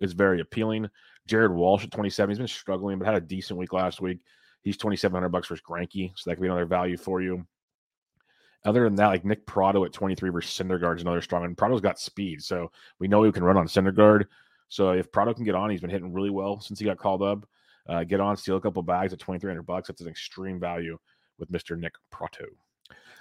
is 0.00 0.12
very 0.12 0.40
appealing. 0.40 0.88
Jared 1.26 1.52
Walsh 1.52 1.84
at 1.84 1.90
27. 1.90 2.30
He's 2.30 2.38
been 2.38 2.46
struggling, 2.46 2.98
but 2.98 3.06
had 3.06 3.14
a 3.14 3.20
decent 3.20 3.58
week 3.58 3.72
last 3.72 4.00
week. 4.00 4.20
He's 4.62 4.76
2700 4.76 5.28
bucks 5.30 5.48
versus 5.48 5.64
Greinke, 5.66 6.12
so 6.16 6.28
that 6.28 6.36
could 6.36 6.42
be 6.42 6.48
another 6.48 6.66
value 6.66 6.96
for 6.96 7.22
you. 7.22 7.46
Other 8.64 8.84
than 8.84 8.96
that, 8.96 9.06
like 9.06 9.24
Nick 9.24 9.46
Pratto 9.46 9.84
at 9.84 9.92
23 9.92 10.30
versus 10.30 10.56
Syndergaard 10.56 10.96
is 10.96 11.02
another 11.02 11.22
strong. 11.22 11.42
one. 11.42 11.54
Pratto's 11.54 11.80
got 11.80 11.98
speed, 11.98 12.42
so 12.42 12.70
we 12.98 13.08
know 13.08 13.22
he 13.22 13.32
can 13.32 13.44
run 13.44 13.56
on 13.56 13.66
Syndergaard. 13.66 14.24
So 14.68 14.90
if 14.90 15.10
Pratto 15.12 15.32
can 15.32 15.44
get 15.44 15.54
on, 15.54 15.70
he's 15.70 15.80
been 15.80 15.90
hitting 15.90 16.12
really 16.12 16.30
well 16.30 16.60
since 16.60 16.78
he 16.78 16.84
got 16.84 16.98
called 16.98 17.22
up. 17.22 17.46
Uh, 17.88 18.04
get 18.04 18.20
on, 18.20 18.36
steal 18.36 18.56
a 18.56 18.60
couple 18.60 18.82
bags 18.82 19.12
at 19.12 19.18
2,300 19.18 19.62
bucks. 19.62 19.88
That's 19.88 20.02
an 20.02 20.08
extreme 20.08 20.60
value 20.60 20.98
with 21.38 21.50
Mr. 21.50 21.78
Nick 21.78 21.94
Pratto. 22.10 22.44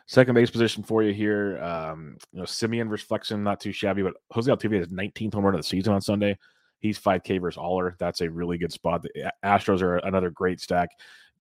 Second 0.08 0.36
base 0.36 0.50
position 0.50 0.84
for 0.84 1.04
you 1.04 1.14
here. 1.14 1.62
Um, 1.62 2.18
you 2.32 2.40
know, 2.40 2.46
Semien 2.46 2.90
versus 2.90 3.06
Flexen, 3.08 3.44
not 3.44 3.60
too 3.60 3.72
shabby, 3.72 4.04
but 4.04 4.16
Jose 4.32 4.50
Altuve 4.52 4.80
has 4.80 4.88
19th 4.88 5.34
home 5.34 5.46
run 5.46 5.54
of 5.54 5.60
the 5.60 5.68
season 5.68 5.94
on 5.94 6.02
Sunday. 6.02 6.38
He's 6.80 7.00
5K 7.00 7.42
versus 7.42 7.58
Oller. 7.58 7.96
That's 8.00 8.22
a 8.22 8.30
really 8.30 8.58
good 8.58 8.72
spot. 8.72 9.04
The 9.04 9.32
Astros 9.44 9.82
are 9.82 9.98
another 9.98 10.30
great 10.30 10.62
stack. 10.62 10.90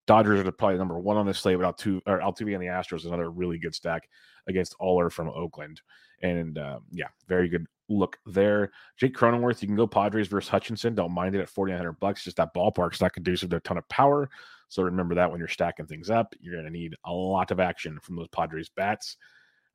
Dodgers 0.07 0.41
are 0.41 0.53
probably 0.53 0.79
number 0.79 0.99
one 0.99 1.17
on 1.17 1.27
this 1.27 1.39
slate, 1.39 1.59
but 1.59 1.77
Altuve, 1.77 2.03
or 2.07 2.21
Altuve 2.21 2.55
and 2.55 2.63
the 2.63 2.69
Astros 2.69 3.05
another 3.07 3.31
really 3.31 3.59
good 3.59 3.75
stack 3.75 4.09
against 4.47 4.77
Oller 4.79 5.11
from 5.11 5.29
Oakland. 5.29 5.81
And 6.23 6.59
um, 6.59 6.85
yeah, 6.93 7.09
very 7.29 7.49
good 7.49 7.67
look 7.89 8.19
there. 8.27 8.73
Jake 8.97 9.15
Cronenworth, 9.15 9.63
you 9.63 9.69
can 9.69 9.77
go 9.77 9.87
Padres 9.87 10.29
versus 10.29 10.49
Hutchison. 10.49 10.95
Don't 10.95 11.13
mind 11.13 11.35
it 11.35 11.41
at 11.41 11.49
4,900 11.49 11.93
bucks. 12.01 12.25
Just 12.25 12.37
that 12.37 12.55
ballpark's 12.55 13.01
not 13.01 13.13
conducive 13.13 13.51
to 13.51 13.57
a 13.57 13.61
ton 13.61 13.79
of 13.79 13.89
power. 13.89 14.29
So 14.69 14.83
remember 14.83 15.15
that 15.15 15.31
when 15.31 15.39
you're 15.39 15.49
stacking 15.49 15.87
things 15.87 16.11
up, 16.11 16.35
you're 16.41 16.55
going 16.55 16.65
to 16.65 16.71
need 16.71 16.97
a 17.05 17.13
lot 17.13 17.51
of 17.51 17.61
action 17.61 17.99
from 18.01 18.17
those 18.17 18.29
Padres 18.29 18.69
bats. 18.69 19.17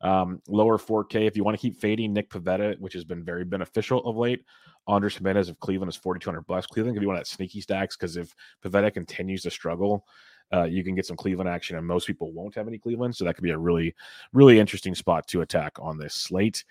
Um, 0.01 0.41
lower 0.47 0.77
4K, 0.77 1.27
if 1.27 1.37
you 1.37 1.43
want 1.43 1.57
to 1.57 1.61
keep 1.61 1.79
fading 1.79 2.11
Nick 2.11 2.29
Pivetta, 2.29 2.79
which 2.79 2.93
has 2.93 3.03
been 3.03 3.23
very 3.23 3.45
beneficial 3.45 3.99
of 3.99 4.17
late. 4.17 4.43
Andres 4.87 5.15
Gimenez 5.15 5.49
of 5.49 5.59
Cleveland 5.59 5.89
is 5.89 5.95
4,200 5.95 6.41
bucks. 6.47 6.67
Cleveland 6.67 6.95
could 6.95 7.01
be 7.01 7.07
one 7.07 7.15
of 7.15 7.19
that 7.19 7.27
sneaky 7.27 7.61
stacks 7.61 7.95
because 7.95 8.17
if 8.17 8.35
Pivetta 8.63 8.93
continues 8.93 9.43
to 9.43 9.51
struggle, 9.51 10.05
uh, 10.53 10.63
you 10.63 10.83
can 10.83 10.95
get 10.95 11.05
some 11.05 11.15
Cleveland 11.15 11.49
action, 11.49 11.77
and 11.77 11.85
most 11.85 12.07
people 12.07 12.31
won't 12.31 12.55
have 12.55 12.67
any 12.67 12.77
Cleveland. 12.77 13.15
So 13.15 13.23
that 13.25 13.35
could 13.35 13.43
be 13.43 13.51
a 13.51 13.57
really, 13.57 13.95
really 14.33 14.59
interesting 14.59 14.95
spot 14.95 15.27
to 15.27 15.41
attack 15.41 15.73
on 15.79 15.97
this 15.97 16.13
slate. 16.13 16.63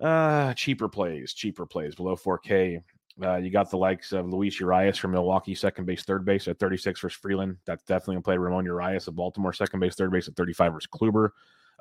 Uh, 0.00 0.54
cheaper 0.54 0.88
plays, 0.88 1.32
cheaper 1.32 1.66
plays 1.66 1.94
below 1.94 2.16
4K. 2.16 2.82
Uh, 3.22 3.36
you 3.36 3.50
got 3.50 3.70
the 3.70 3.76
likes 3.76 4.12
of 4.12 4.32
Luis 4.32 4.58
Urias 4.58 4.96
from 4.96 5.12
Milwaukee, 5.12 5.54
second 5.54 5.84
base, 5.84 6.02
third 6.02 6.24
base 6.24 6.48
at 6.48 6.58
36 6.58 7.00
versus 7.00 7.18
Freeland. 7.20 7.56
That's 7.66 7.84
definitely 7.84 8.14
going 8.14 8.22
to 8.22 8.26
play 8.26 8.38
Ramon 8.38 8.64
Urias 8.64 9.06
of 9.06 9.14
Baltimore, 9.14 9.52
second 9.52 9.80
base, 9.80 9.94
third 9.94 10.10
base 10.10 10.28
at 10.28 10.36
35 10.36 10.72
versus 10.72 10.88
Kluber. 10.92 11.30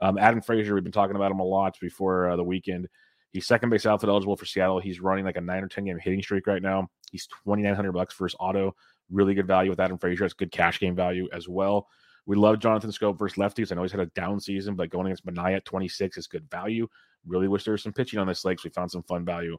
Um, 0.02 0.18
Adam 0.18 0.42
Frazier, 0.42 0.74
we've 0.74 0.84
been 0.84 0.92
talking 0.92 1.16
about 1.16 1.32
him 1.32 1.40
a 1.40 1.44
lot 1.44 1.78
before 1.80 2.30
uh, 2.30 2.36
the 2.36 2.44
weekend. 2.44 2.90
He's 3.32 3.48
second 3.48 3.70
base 3.70 3.86
outfit 3.86 4.10
eligible 4.10 4.36
for 4.36 4.46
Seattle. 4.46 4.80
He's 4.80 5.00
running 5.00 5.26
like 5.26 5.38
a 5.38 5.42
nine 5.42 5.64
or 5.64 5.68
10 5.68 5.86
game 5.86 5.98
hitting 6.00 6.22
streak 6.22 6.48
right 6.48 6.62
now. 6.62 6.90
He's 7.12 7.28
2,900 7.28 7.92
bucks 7.94 8.14
for 8.14 8.26
his 8.26 8.36
auto. 8.40 8.76
Really 9.10 9.34
good 9.34 9.48
value 9.48 9.70
with 9.70 9.80
Adam 9.80 9.98
Frazier. 9.98 10.26
It's 10.26 10.34
good 10.34 10.52
cash 10.52 10.80
game 10.80 10.96
value 10.96 11.28
as 11.34 11.48
well. 11.48 11.88
We 12.26 12.36
love 12.36 12.60
Jonathan 12.60 12.92
Schoop 12.92 13.18
versus 13.18 13.38
lefties. 13.38 13.72
I 13.72 13.76
know 13.76 13.82
he's 13.82 13.92
had 13.92 14.02
a 14.02 14.06
down 14.08 14.40
season, 14.40 14.76
but 14.76 14.90
going 14.90 15.08
against 15.08 15.26
Manaea 15.26 15.58
at 15.58 15.66
26 15.66 16.18
is 16.18 16.28
good 16.28 16.50
value. 16.52 16.88
Really 17.26 17.48
wish 17.48 17.64
there 17.64 17.72
was 17.72 17.84
some 17.84 17.94
pitching 17.94 18.20
on 18.20 18.28
this 18.28 18.46
lake. 18.46 18.60
So 18.60 18.64
we 18.66 18.72
found 18.72 18.92
some 18.92 19.04
fun 19.04 19.26
value 19.26 19.58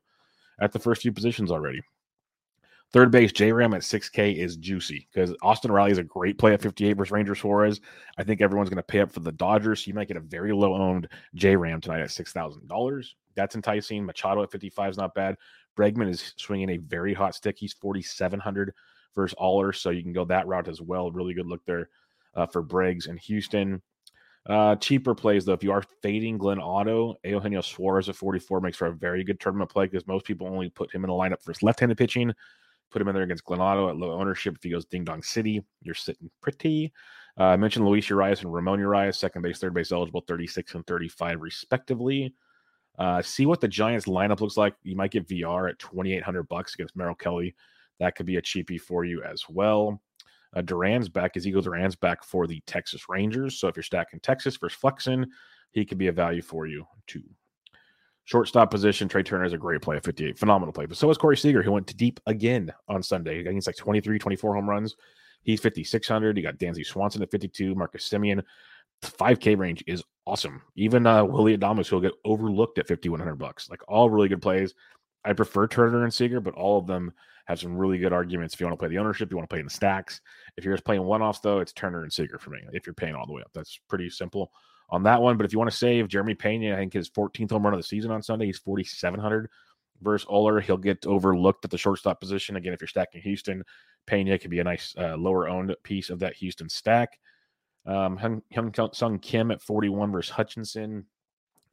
at 0.61 0.73
the 0.73 0.79
first 0.79 1.03
few 1.03 1.13
positions 1.13 1.51
already. 1.51 1.81
Third 2.93 3.11
base, 3.11 3.33
J 3.33 3.53
Ram 3.53 3.73
at 3.73 3.81
6K 3.81 4.37
is 4.37 4.57
juicy 4.57 5.09
because 5.13 5.35
Austin 5.41 5.73
Riley 5.73 5.93
is 5.93 5.99
a 5.99 6.05
great 6.05 6.37
play 6.37 6.53
at 6.53 6.61
58 6.61 6.93
versus 6.93 7.11
Ranger 7.11 7.35
Suarez. 7.35 7.81
I 8.19 8.23
think 8.23 8.43
everyone's 8.43 8.69
going 8.69 8.77
to 8.77 8.83
pay 8.83 9.01
up 9.01 9.11
for 9.11 9.21
the 9.21 9.33
Dodgers. 9.33 9.83
So 9.83 9.89
you 9.89 9.95
might 9.95 10.09
get 10.09 10.19
a 10.19 10.21
very 10.21 10.53
low 10.53 10.75
owned 10.75 11.09
J 11.35 11.57
Ram 11.57 11.81
tonight 11.81 12.03
at 12.03 12.11
$6,000. 12.11 13.07
That's 13.35 13.55
enticing. 13.55 14.05
Machado 14.05 14.43
at 14.43 14.51
55 14.51 14.91
is 14.91 14.99
not 14.99 15.15
bad. 15.15 15.37
Bregman 15.75 16.11
is 16.11 16.35
swinging 16.37 16.69
a 16.71 16.77
very 16.77 17.15
hot 17.15 17.35
stick. 17.35 17.57
He's 17.59 17.73
4,700 17.73 18.75
versus 19.15 19.35
Oller. 19.39 19.73
So 19.73 19.89
you 19.89 20.03
can 20.03 20.13
go 20.13 20.27
that 20.27 20.47
route 20.47 20.69
as 20.69 20.83
well. 20.83 21.11
Really 21.11 21.33
good 21.33 21.47
look 21.47 21.65
there 21.65 21.89
uh, 22.35 22.47
for 22.47 22.61
Briggs 22.61 23.07
and 23.07 23.19
Houston. 23.21 23.81
Uh, 24.45 24.77
cheaper 24.77 25.15
plays 25.15 25.47
though. 25.47 25.53
If 25.55 25.63
you 25.63 25.73
are 25.73 25.85
fading 26.03 26.37
Glenn 26.37 26.61
Otto, 26.61 27.15
Eugenio 27.25 27.63
Suarez 27.63 28.11
at 28.11 28.17
44 28.17 28.61
makes 28.61 28.77
for 28.77 28.89
a 28.89 28.93
very 28.93 29.25
good 29.25 29.41
tournament 29.41 29.71
play 29.71 29.87
because 29.87 30.07
most 30.07 30.27
people 30.27 30.47
only 30.47 30.69
put 30.69 30.93
him 30.93 31.05
in 31.05 31.09
the 31.09 31.15
lineup 31.15 31.41
for 31.43 31.53
his 31.53 31.63
left-handed 31.63 31.97
pitching. 31.97 32.35
Put 32.93 33.03
him 33.03 33.09
in 33.09 33.15
there 33.15 33.25
against 33.25 33.45
Glenn 33.45 33.61
Otto 33.61 33.89
at 33.89 33.97
low 33.97 34.13
ownership. 34.13 34.57
If 34.57 34.63
he 34.63 34.71
goes 34.71 34.85
Ding 34.85 35.05
Dong 35.05 35.23
City, 35.23 35.63
you're 35.81 35.95
sitting 35.95 36.31
pretty. 36.41 36.93
Uh, 37.39 37.45
I 37.45 37.57
mentioned 37.57 37.87
Luis 37.87 38.09
Urias 38.11 38.43
and 38.43 38.53
Ramon 38.53 38.79
Urias, 38.79 39.19
second 39.19 39.43
base, 39.43 39.59
third 39.59 39.75
base 39.75 39.93
eligible, 39.93 40.23
36 40.29 40.75
and 40.75 40.87
35 40.87 41.41
respectively. 41.41 42.35
Uh, 42.99 43.23
see 43.23 43.47
what 43.47 43.61
the 43.61 43.69
Giants 43.69 44.07
lineup 44.07 44.41
looks 44.41 44.59
like. 44.59 44.75
You 44.83 44.97
might 44.97 45.11
get 45.11 45.27
VR 45.27 45.71
at 45.71 45.79
2,800 45.79 46.43
bucks 46.45 46.75
against 46.75 46.95
Merrill 46.95 47.15
Kelly. 47.15 47.55
That 48.01 48.15
could 48.15 48.27
be 48.27 48.37
a 48.37 48.43
cheapie 48.43 48.81
for 48.81 49.05
you 49.05 49.23
as 49.23 49.49
well. 49.49 50.03
Uh, 50.55 50.61
Duran's 50.61 51.09
back, 51.09 51.37
Ezekiel 51.37 51.63
Duran's 51.63 51.97
back 51.97 52.23
for 52.23 52.47
the 52.47 52.63
Texas 52.67 53.09
Rangers. 53.09 53.59
So 53.59 53.69
if 53.69 53.77
you're 53.77 53.83
stacking 53.83 54.21
Texas 54.21 54.57
versus 54.59 54.79
Flexen, 54.79 55.27
he 55.71 55.87
could 55.87 55.99
be 55.99 56.09
a 56.09 56.13
value 56.13 56.43
for 56.43 56.67
you 56.67 56.87
too. 57.07 57.25
Shortstop 58.25 58.71
position, 58.71 59.09
Trea 59.09 59.23
Turner 59.23 59.45
is 59.45 59.53
a 59.53 59.59
great 59.59 59.83
play 59.83 59.97
at 59.97 60.05
58. 60.05 60.39
Phenomenal 60.39 60.73
play. 60.73 60.87
But 60.87 60.97
so 60.97 61.11
is 61.11 61.19
Corey 61.19 61.37
Seager, 61.37 61.63
who 61.63 61.73
went 61.73 61.87
to 61.89 61.97
deep 61.97 62.21
again 62.27 62.73
on 62.89 63.03
Sunday. 63.03 63.45
He's 63.53 63.67
like 63.67 63.77
23, 63.77 64.19
24 64.19 64.55
home 64.55 64.71
runs. 64.71 64.97
He's 65.43 65.61
5,600. 65.61 66.37
You 66.37 66.43
got 66.43 66.59
Dansby 66.59 66.87
Swanson 66.87 67.23
at 67.23 67.31
52. 67.31 67.75
Marcus 67.75 68.09
Semien, 68.09 68.43
The 69.01 69.09
5K 69.09 69.59
range 69.59 69.83
is 69.89 70.05
awesome. 70.25 70.63
Even 70.77 71.07
uh, 71.07 71.25
Willy 71.25 71.57
Adames, 71.57 71.89
who'll 71.89 72.01
get 72.01 72.13
overlooked 72.25 72.79
at 72.79 72.87
5,100 72.87 73.37
bucks. 73.37 73.69
Like 73.69 73.81
all 73.89 74.09
really 74.09 74.29
good 74.29 74.43
plays. 74.43 74.75
I 75.25 75.33
prefer 75.33 75.67
Turner 75.67 76.05
and 76.05 76.15
Seager, 76.15 76.41
but 76.41 76.55
all 76.55 76.79
of 76.79 76.87
them 76.87 77.13
have 77.47 77.59
some 77.59 77.77
really 77.77 77.99
good 77.99 78.13
arguments. 78.13 78.55
If 78.55 78.61
you 78.61 78.67
want 78.67 78.79
to 78.79 78.83
play 78.83 78.89
the 78.89 78.99
ownership, 78.99 79.31
you 79.31 79.37
want 79.37 79.49
to 79.49 79.53
play 79.53 79.61
in 79.61 79.67
the 79.67 79.71
stacks. 79.71 80.21
If 80.57 80.65
you're 80.65 80.75
just 80.75 80.85
playing 80.85 81.03
one 81.03 81.23
offs, 81.23 81.41
though, 81.41 81.59
it's 81.59 81.73
Turner 81.73 82.05
and 82.05 82.13
Seager 82.13 82.39
for 82.39 82.51
me. 82.51 82.61
If 82.73 82.87
you're 82.87 82.95
paying 82.95 83.17
all 83.17 83.27
the 83.27 83.33
way 83.33 83.43
up, 83.43 83.51
that's 83.53 83.81
pretty 83.89 84.11
simple 84.11 84.53
on 84.93 85.03
that 85.05 85.21
one. 85.21 85.37
But 85.37 85.47
if 85.47 85.53
you 85.53 85.59
want 85.59 85.71
to 85.71 85.77
save 85.77 86.07
Jeremy 86.07 86.35
Pena, 86.35 86.75
I 86.75 86.77
think 86.77 86.93
his 86.93 87.11
14th 87.11 87.51
home 87.51 87.65
run 87.65 87.73
of 87.73 87.81
the 87.81 87.85
season 87.85 88.13
on 88.13 88.23
Sunday, 88.23 88.47
he's 88.47 88.59
4,700 88.59 89.49
versus 90.03 90.29
Oller. 90.29 90.61
He'll 90.61 90.77
get 90.77 91.07
overlooked 91.07 91.65
at 91.65 91.71
the 91.71 91.79
shortstop 91.79 92.21
position. 92.21 92.57
Again, 92.57 92.75
if 92.75 92.81
you're 92.81 92.89
stacking 92.89 93.23
Houston, 93.23 93.65
Pena 94.07 94.39
could 94.39 94.51
be 94.51 94.61
a 94.61 94.65
nice 94.65 94.95
uh, 94.99 95.17
lower 95.17 95.49
owned 95.49 95.75
piece 95.83 96.11
of 96.11 96.21
that 96.21 96.37
Houston 96.37 96.69
stack. 96.69 97.19
Um, 97.87 98.19
Hyun 98.19 98.95
Sung 98.95 99.19
Kim 99.19 99.51
at 99.51 99.63
41 99.63 100.13
versus 100.13 100.31
Hutchison. 100.31 101.07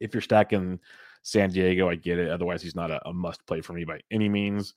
If 0.00 0.14
you're 0.14 0.22
stacking 0.22 0.80
San 1.22 1.50
Diego, 1.50 1.90
I 1.90 1.96
get 1.96 2.18
it. 2.18 2.30
Otherwise, 2.30 2.62
he's 2.62 2.74
not 2.74 2.90
a, 2.90 3.06
a 3.06 3.12
must 3.12 3.46
play 3.46 3.60
for 3.60 3.74
me 3.74 3.84
by 3.84 4.00
any 4.10 4.28
means. 4.28 4.74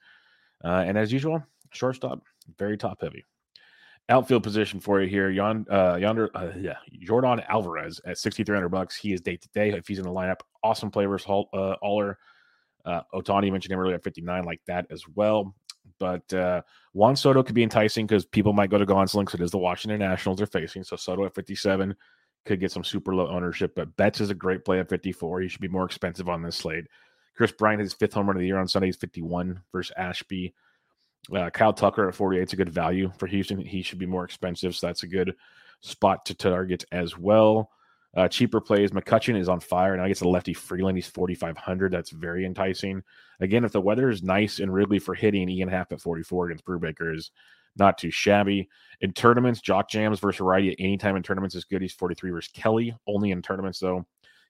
Uh, 0.64 0.84
and 0.86 0.98
as 0.98 1.14
usual, 1.14 1.42
shortstop, 1.72 2.22
very 2.60 2.78
top 2.78 3.02
heavy. 3.02 3.26
Outfield 4.10 4.44
position 4.44 4.80
for 4.80 5.02
you 5.02 5.08
here. 5.08 5.30
Yon, 5.30 5.66
uh, 5.72 5.98
yonder, 6.00 6.30
uh, 6.36 6.52
yeah, 6.58 6.76
Yordan 7.08 7.46
Alvarez 7.48 8.02
at 8.06 8.18
6,300 8.18 8.68
bucks. 8.68 8.98
He 8.98 9.14
is 9.14 9.22
day 9.22 9.38
to 9.38 9.50
day. 9.54 9.70
If 9.70 9.88
he's 9.88 10.00
in 10.00 10.04
the 10.04 10.12
lineup, 10.12 10.42
awesome 10.62 10.92
play 10.92 11.06
versus 11.06 11.28
uh, 11.30 11.76
Oller. 11.82 12.18
Uh, 12.86 13.02
Ohtani 13.14 13.50
mentioned 13.50 13.72
him 13.72 13.80
earlier 13.80 13.96
at 13.96 14.04
59, 14.04 14.44
like 14.44 14.60
that 14.68 14.88
as 14.90 15.08
well. 15.16 15.56
But 16.00 16.34
uh, 16.34 16.64
Juan 16.92 17.16
Soto 17.16 17.44
could 17.44 17.56
be 17.56 17.64
enticing 17.64 18.06
because 18.06 18.26
people 18.26 18.52
might 18.52 18.70
go 18.70 18.78
to 18.78 18.86
Gonsolin 18.86 19.26
because 19.26 19.40
it 19.40 19.44
is 19.44 19.52
the 19.52 19.58
Washington 19.58 20.00
Nationals 20.00 20.38
they're 20.38 20.48
facing. 20.48 20.84
So 20.84 20.98
Soto 20.98 21.26
at 21.26 21.36
57 21.36 21.96
could 22.46 22.60
get 22.60 22.72
some 22.72 22.84
super 22.84 23.16
low 23.16 23.30
ownership. 23.30 23.74
But 23.74 23.96
Betts 23.96 24.20
is 24.20 24.30
a 24.30 24.36
great 24.36 24.66
play 24.66 24.80
at 24.80 24.90
54. 24.90 25.42
He 25.42 25.48
should 25.48 25.62
be 25.62 25.68
more 25.70 25.86
expensive 25.86 26.28
on 26.28 26.42
this 26.42 26.58
slate. 26.58 26.88
Kris 27.36 27.52
Bryant, 27.54 27.82
his 27.82 27.94
fifth 27.94 28.14
home 28.14 28.28
run 28.28 28.36
of 28.36 28.42
the 28.42 28.48
year 28.48 28.60
on 28.60 28.68
Sunday, 28.68 28.90
is 28.90 28.98
51 28.98 29.62
versus 29.72 29.94
Ashby. 29.98 30.54
Uh, 31.32 31.50
Kyle 31.50 31.74
Tucker 31.74 32.08
at 32.08 32.16
48 32.16 32.42
is 32.44 32.54
a 32.54 32.58
good 32.58 32.70
value 32.70 33.12
for 33.18 33.28
Houston. 33.28 33.60
He 33.60 33.82
should 33.82 34.00
be 34.00 34.06
more 34.06 34.26
expensive, 34.26 34.76
so 34.76 34.88
that's 34.88 35.04
a 35.04 35.08
good 35.08 35.36
spot 35.82 36.26
to 36.26 36.34
target 36.34 36.84
as 36.92 37.18
well. 37.18 37.70
Uh, 38.16 38.28
cheaper 38.28 38.62
plays. 38.62 38.92
McCutchen 38.92 39.38
is 39.38 39.50
on 39.50 39.60
fire. 39.60 39.98
Now 39.98 40.04
he 40.04 40.10
gets 40.10 40.22
a 40.22 40.28
lefty 40.28 40.54
Freeland. 40.54 40.98
He's 40.98 41.08
4,500. 41.08 41.92
That's 41.92 42.12
very 42.12 42.46
enticing. 42.46 43.02
Again, 43.40 43.66
if 43.66 43.72
the 43.72 43.82
weather 43.82 44.10
is 44.10 44.22
nice 44.22 44.60
and 44.60 44.72
Wrigley 44.72 45.00
for 45.00 45.16
hitting, 45.16 45.50
Ian 45.50 45.70
Happ 45.70 45.92
at 45.92 46.02
44 46.02 46.48
against 46.48 46.66
Brubaker 46.66 47.16
is 47.16 47.32
not 47.76 47.98
too 47.98 48.12
shabby. 48.12 48.70
In 49.02 49.14
tournaments, 49.14 49.62
Jock 49.62 49.90
Jams 49.90 50.20
versus 50.20 50.38
variety 50.38 50.76
anytime 50.78 51.16
in 51.16 51.24
tournaments 51.24 51.56
is 51.56 51.66
good. 51.66 51.82
He's 51.82 51.94
43 51.94 52.30
versus 52.30 52.52
Kelly. 52.54 52.96
Only 53.08 53.32
in 53.32 53.42
tournaments, 53.42 53.80
though, 53.80 54.06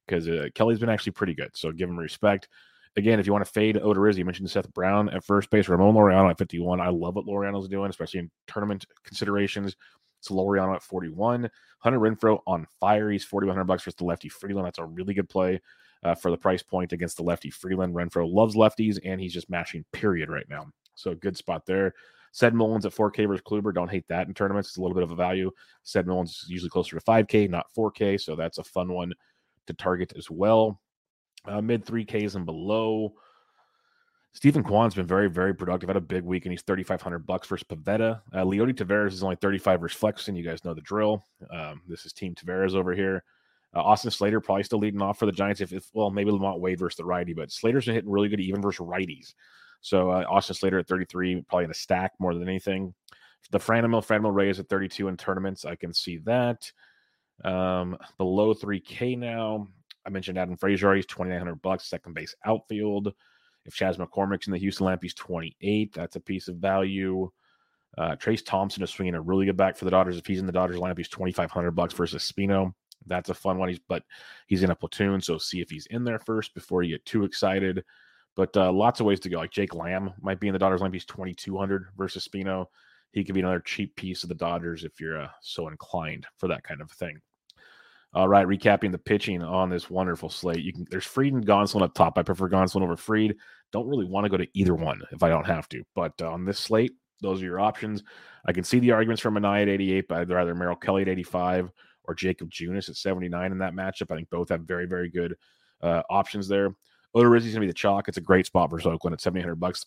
because 0.06 0.28
uh, 0.28 0.48
Kelly's 0.56 0.80
been 0.80 0.90
actually 0.90 1.14
pretty 1.14 1.34
good. 1.34 1.52
So 1.54 1.72
give 1.72 1.90
him 1.90 1.98
respect. 1.98 2.50
Again, 2.96 3.20
if 3.20 3.26
you 3.26 3.34
want 3.34 3.44
to 3.44 3.52
fade 3.52 3.76
Odorizzi, 3.78 4.18
you 4.18 4.26
mentioned 4.26 4.52
Seth 4.52 4.72
Brown 4.74 5.10
at 5.10 5.24
first 5.24 5.50
base, 5.50 5.68
Ramon 5.68 5.96
Laureano 5.96 6.30
at 6.30 6.38
51. 6.38 6.80
I 6.80 6.90
love 6.90 7.16
what 7.16 7.26
Laureano's 7.26 7.68
doing, 7.68 7.90
especially 7.90 8.20
in 8.20 8.32
tournament 8.48 8.86
considerations. 9.04 9.76
It's 10.20 10.30
Laureano 10.30 10.76
at 10.76 10.84
41. 10.84 11.50
Hunter 11.80 12.00
Renfroe 12.00 12.40
on 12.46 12.68
fire. 12.80 13.10
He's 13.10 13.26
4,100 13.26 13.66
bucks 13.66 13.84
versus 13.84 13.96
the 13.96 14.06
lefty 14.06 14.30
Freeland. 14.30 14.68
That's 14.68 14.80
a 14.80 14.86
really 14.86 15.14
good 15.14 15.28
play 15.28 15.60
uh, 16.04 16.16
for 16.16 16.30
the 16.32 16.38
price 16.38 16.62
point 16.62 16.94
against 16.94 17.18
the 17.18 17.24
lefty 17.24 17.50
Freeland. 17.50 17.96
Renfro 17.96 18.32
loves 18.32 18.56
lefties, 18.56 19.00
and 19.04 19.20
he's 19.20 19.34
just 19.34 19.50
mashing 19.50 19.84
period 19.92 20.30
right 20.30 20.48
now. 20.48 20.68
So 20.96 21.16
good 21.16 21.36
spot 21.36 21.66
there. 21.66 21.94
Ced 22.32 22.54
Mullins 22.54 22.86
at 22.86 22.94
4K 22.94 23.28
versus 23.28 23.44
Kluber. 23.44 23.74
Don't 23.74 23.92
hate 23.92 24.08
that 24.10 24.28
in 24.28 24.34
tournaments. 24.34 24.70
It's 24.70 24.78
a 24.78 24.82
little 24.82 24.96
bit 24.96 25.04
of 25.04 25.12
a 25.12 25.16
value. 25.16 25.52
Ced 25.84 26.08
Mullins 26.08 26.42
is 26.44 26.50
usually 26.50 26.70
closer 26.70 26.98
to 26.98 27.06
5K, 27.06 27.50
not 27.50 27.68
4K. 27.78 28.20
So 28.20 28.36
that's 28.36 28.58
a 28.58 28.64
fun 28.64 28.92
one 28.92 29.14
to 29.68 29.74
target 29.74 30.14
as 30.18 30.30
well. 30.32 30.80
Uh, 31.46 31.62
mid 31.62 31.86
3Ks 31.86 32.36
and 32.36 32.46
below. 32.46 33.14
Steven 34.34 34.64
Kwan's 34.64 34.96
been 34.96 35.06
very, 35.06 35.30
very 35.30 35.54
productive. 35.54 35.90
Had 35.90 35.98
a 35.98 36.02
big 36.02 36.24
week, 36.24 36.46
and 36.46 36.52
he's 36.52 36.64
3,500 36.64 37.20
bucks 37.20 37.48
versus 37.48 37.68
Pivetta. 37.70 38.22
Uh, 38.34 38.44
Leody 38.44 38.74
Taveras 38.74 39.14
is 39.14 39.24
only 39.24 39.36
35 39.36 39.82
versus 39.82 39.98
Flexen. 39.98 40.36
You 40.36 40.44
guys 40.44 40.66
know 40.66 40.74
the 40.74 40.82
drill. 40.82 41.24
Um, 41.52 41.82
this 41.88 42.06
is 42.06 42.14
Team 42.14 42.34
Taveras 42.34 42.74
over 42.74 42.94
here. 42.96 43.24
Uh, 43.76 43.82
Austin 43.82 44.12
Slater 44.12 44.42
probably 44.42 44.64
still 44.64 44.80
leading 44.80 45.02
off 45.02 45.20
for 45.20 45.28
the 45.28 45.32
Giants. 45.32 45.62
If, 45.62 45.72
if 45.72 45.88
well, 45.94 46.10
maybe 46.10 46.32
LaMonte 46.32 46.60
Wade 46.60 46.80
versus 46.80 46.98
the 46.98 47.06
righty, 47.06 47.34
but 47.34 47.52
Slater's 47.52 47.86
been 47.86 47.96
hitting 47.96 48.10
really 48.10 48.30
good 48.30 48.40
even 48.40 48.62
versus 48.62 48.86
righties. 48.86 49.34
So 49.82 50.12
uh, 50.12 50.26
Austin 50.30 50.56
Slater 50.56 50.80
at 50.80 50.88
33, 50.88 51.44
probably 51.48 51.66
in 51.66 51.72
a 51.72 51.76
stack 51.76 52.14
more 52.20 52.34
than 52.34 52.48
anything. 52.48 52.94
The 53.52 53.60
Franmil, 53.60 54.06
Franmil 54.06 54.34
Reyes 54.34 54.60
at 54.60 54.70
32 54.70 55.10
in 55.10 55.18
tournaments. 55.18 55.66
I 55.66 55.76
can 55.76 55.94
see 55.94 56.18
that. 56.20 56.72
Um, 57.44 57.98
below 58.18 58.54
3K 58.54 59.18
now. 59.18 59.68
I 60.06 60.10
mentioned 60.10 60.38
Adam 60.38 60.58
Frazier. 60.58 60.94
He's 60.96 61.06
2,900 61.06 61.62
bucks, 61.62 61.90
second 61.90 62.14
base 62.14 62.36
outfield. 62.46 63.14
If 63.66 63.74
Chas 63.74 63.98
McCormick's 63.98 64.48
in 64.48 64.54
the 64.54 64.60
Houston 64.60 64.86
Lamp, 64.86 65.02
he's 65.02 65.14
28. 65.14 65.94
That's 65.94 66.16
a 66.16 66.20
piece 66.20 66.48
of 66.48 66.58
value. 66.58 67.32
Uh, 67.98 68.16
Trayce 68.16 68.46
Thompson 68.46 68.84
is 68.84 68.90
swinging 68.90 69.16
a 69.16 69.22
really 69.22 69.46
good 69.46 69.58
back 69.58 69.78
for 69.78 69.86
the 69.86 69.92
Dodgers. 69.92 70.18
If 70.18 70.26
he's 70.26 70.40
in 70.40 70.46
the 70.46 70.52
Dodgers 70.52 70.80
lineup, 70.80 70.98
he's 70.98 71.10
2,500 71.10 71.72
bucks 71.72 71.94
versus 71.94 72.30
Spino. 72.30 72.74
That's 73.06 73.30
a 73.30 73.34
fun 73.34 73.58
one. 73.58 73.70
He's 73.70 73.80
but 73.80 74.04
he's 74.48 74.64
in 74.64 74.72
a 74.72 74.76
platoon, 74.76 75.22
so 75.22 75.38
see 75.38 75.62
if 75.62 75.70
he's 75.70 75.86
in 75.88 76.04
there 76.04 76.20
first 76.20 76.54
before 76.54 76.84
you 76.84 76.96
get 76.96 77.06
too 77.06 77.24
excited. 77.24 77.84
But 78.36 78.56
uh, 78.58 78.72
lots 78.72 79.00
of 79.00 79.06
ways 79.06 79.20
to 79.22 79.30
go. 79.30 79.38
Like 79.38 79.52
Jake 79.52 79.76
Lamb 79.76 80.12
might 80.22 80.40
be 80.40 80.48
in 80.48 80.54
the 80.54 80.60
Dodgers 80.60 80.82
lineup. 80.82 80.94
He's 80.94 81.06
2,200 81.06 81.88
versus 81.98 82.28
Spino. 82.28 82.66
He 83.12 83.24
could 83.24 83.36
be 83.36 83.42
another 83.42 83.60
cheap 83.60 83.96
piece 83.96 84.24
of 84.24 84.30
the 84.30 84.36
Dodgers 84.36 84.84
if 84.84 85.00
you're 85.00 85.22
uh, 85.22 85.30
so 85.42 85.68
inclined 85.68 86.26
for 86.38 86.48
that 86.48 86.64
kind 86.64 86.82
of 86.82 86.90
thing. 86.92 87.20
All 88.16 88.28
right, 88.28 88.46
recapping 88.46 88.92
the 88.92 89.00
pitching 89.00 89.42
on 89.42 89.70
this 89.70 89.90
wonderful 89.90 90.30
slate. 90.30 90.64
You 90.64 90.72
can 90.72 90.86
there's 90.92 91.06
Fried 91.06 91.34
and 91.34 91.46
Gonsolin 91.46 91.82
up 91.82 91.96
top. 91.96 92.18
I 92.18 92.22
prefer 92.22 92.48
Gonsolin 92.48 92.84
over 92.84 92.96
Fried. 92.96 93.36
Don't 93.72 93.88
really 93.88 94.06
want 94.06 94.26
to 94.26 94.30
go 94.30 94.38
to 94.38 94.48
either 94.54 94.76
one 94.76 95.02
if 95.12 95.24
I 95.24 95.30
don't 95.30 95.48
have 95.48 95.68
to. 95.70 95.84
But 95.96 96.14
uh, 96.22 96.30
on 96.30 96.46
this 96.46 96.60
slate, 96.60 96.94
those 97.22 97.42
are 97.42 97.46
your 97.46 97.60
options. 97.60 98.04
I 98.46 98.54
can 98.54 98.64
see 98.64 98.78
the 98.78 98.92
arguments 98.92 99.22
for 99.22 99.32
Manaea 99.32 99.64
at 99.64 99.70
88, 99.70 100.08
but 100.08 100.18
I'd 100.20 100.30
rather 100.30 100.54
Merrill 100.54 100.76
Kelly 100.76 101.02
at 101.02 101.10
85 101.10 101.72
or 102.04 102.14
Jacob 102.14 102.52
Junis 102.52 102.90
at 102.90 102.98
79 102.98 103.52
in 103.52 103.58
that 103.58 103.74
matchup. 103.74 104.12
I 104.12 104.16
think 104.16 104.30
both 104.30 104.50
have 104.50 104.62
very, 104.62 104.86
very 104.86 105.10
good 105.10 105.36
uh, 105.82 106.04
options 106.10 106.48
there. 106.48 106.76
Odorizzi's 107.16 107.54
gonna 107.54 107.62
be 107.62 107.68
the 107.68 107.74
chalk. 107.74 108.08
It's 108.08 108.18
a 108.18 108.22
great 108.22 108.46
spot 108.46 108.70
for 108.70 108.78
Oakland 108.88 109.14
at 109.14 109.22
7,800 109.22 109.56
bucks. 109.56 109.86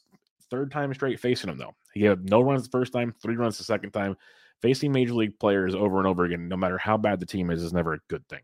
Third 0.50 0.72
time 0.72 0.92
straight 0.94 1.20
facing 1.20 1.50
him 1.50 1.58
though. 1.58 1.74
He 1.92 2.02
had 2.02 2.28
no 2.28 2.40
runs 2.40 2.64
the 2.64 2.70
first 2.70 2.92
time, 2.92 3.14
three 3.20 3.36
runs 3.36 3.58
the 3.58 3.64
second 3.64 3.90
time 3.90 4.16
facing 4.62 4.92
major 4.92 5.14
league 5.14 5.38
players 5.38 5.74
over 5.74 5.98
and 5.98 6.06
over 6.06 6.24
again, 6.24 6.48
no 6.48 6.56
matter 6.56 6.78
how 6.78 6.96
bad 6.96 7.20
the 7.20 7.26
team 7.26 7.50
is, 7.50 7.62
is 7.62 7.72
never 7.72 7.94
a 7.94 8.00
good 8.08 8.26
thing. 8.28 8.42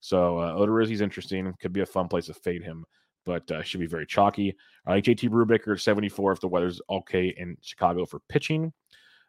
So 0.00 0.38
uh, 0.38 0.54
Odorizzi's 0.54 1.00
interesting. 1.00 1.54
Could 1.60 1.72
be 1.72 1.80
a 1.80 1.86
fun 1.86 2.08
place 2.08 2.26
to 2.26 2.34
fade 2.34 2.62
him, 2.62 2.84
but 3.24 3.48
uh, 3.50 3.62
should 3.62 3.80
be 3.80 3.86
very 3.86 4.06
chalky. 4.06 4.56
I 4.86 4.92
like 4.92 5.04
JT 5.04 5.28
Brubaker 5.30 5.74
at 5.74 5.80
74 5.80 6.32
if 6.32 6.40
the 6.40 6.48
weather's 6.48 6.80
okay 6.90 7.34
in 7.36 7.56
Chicago 7.62 8.04
for 8.04 8.20
pitching. 8.28 8.72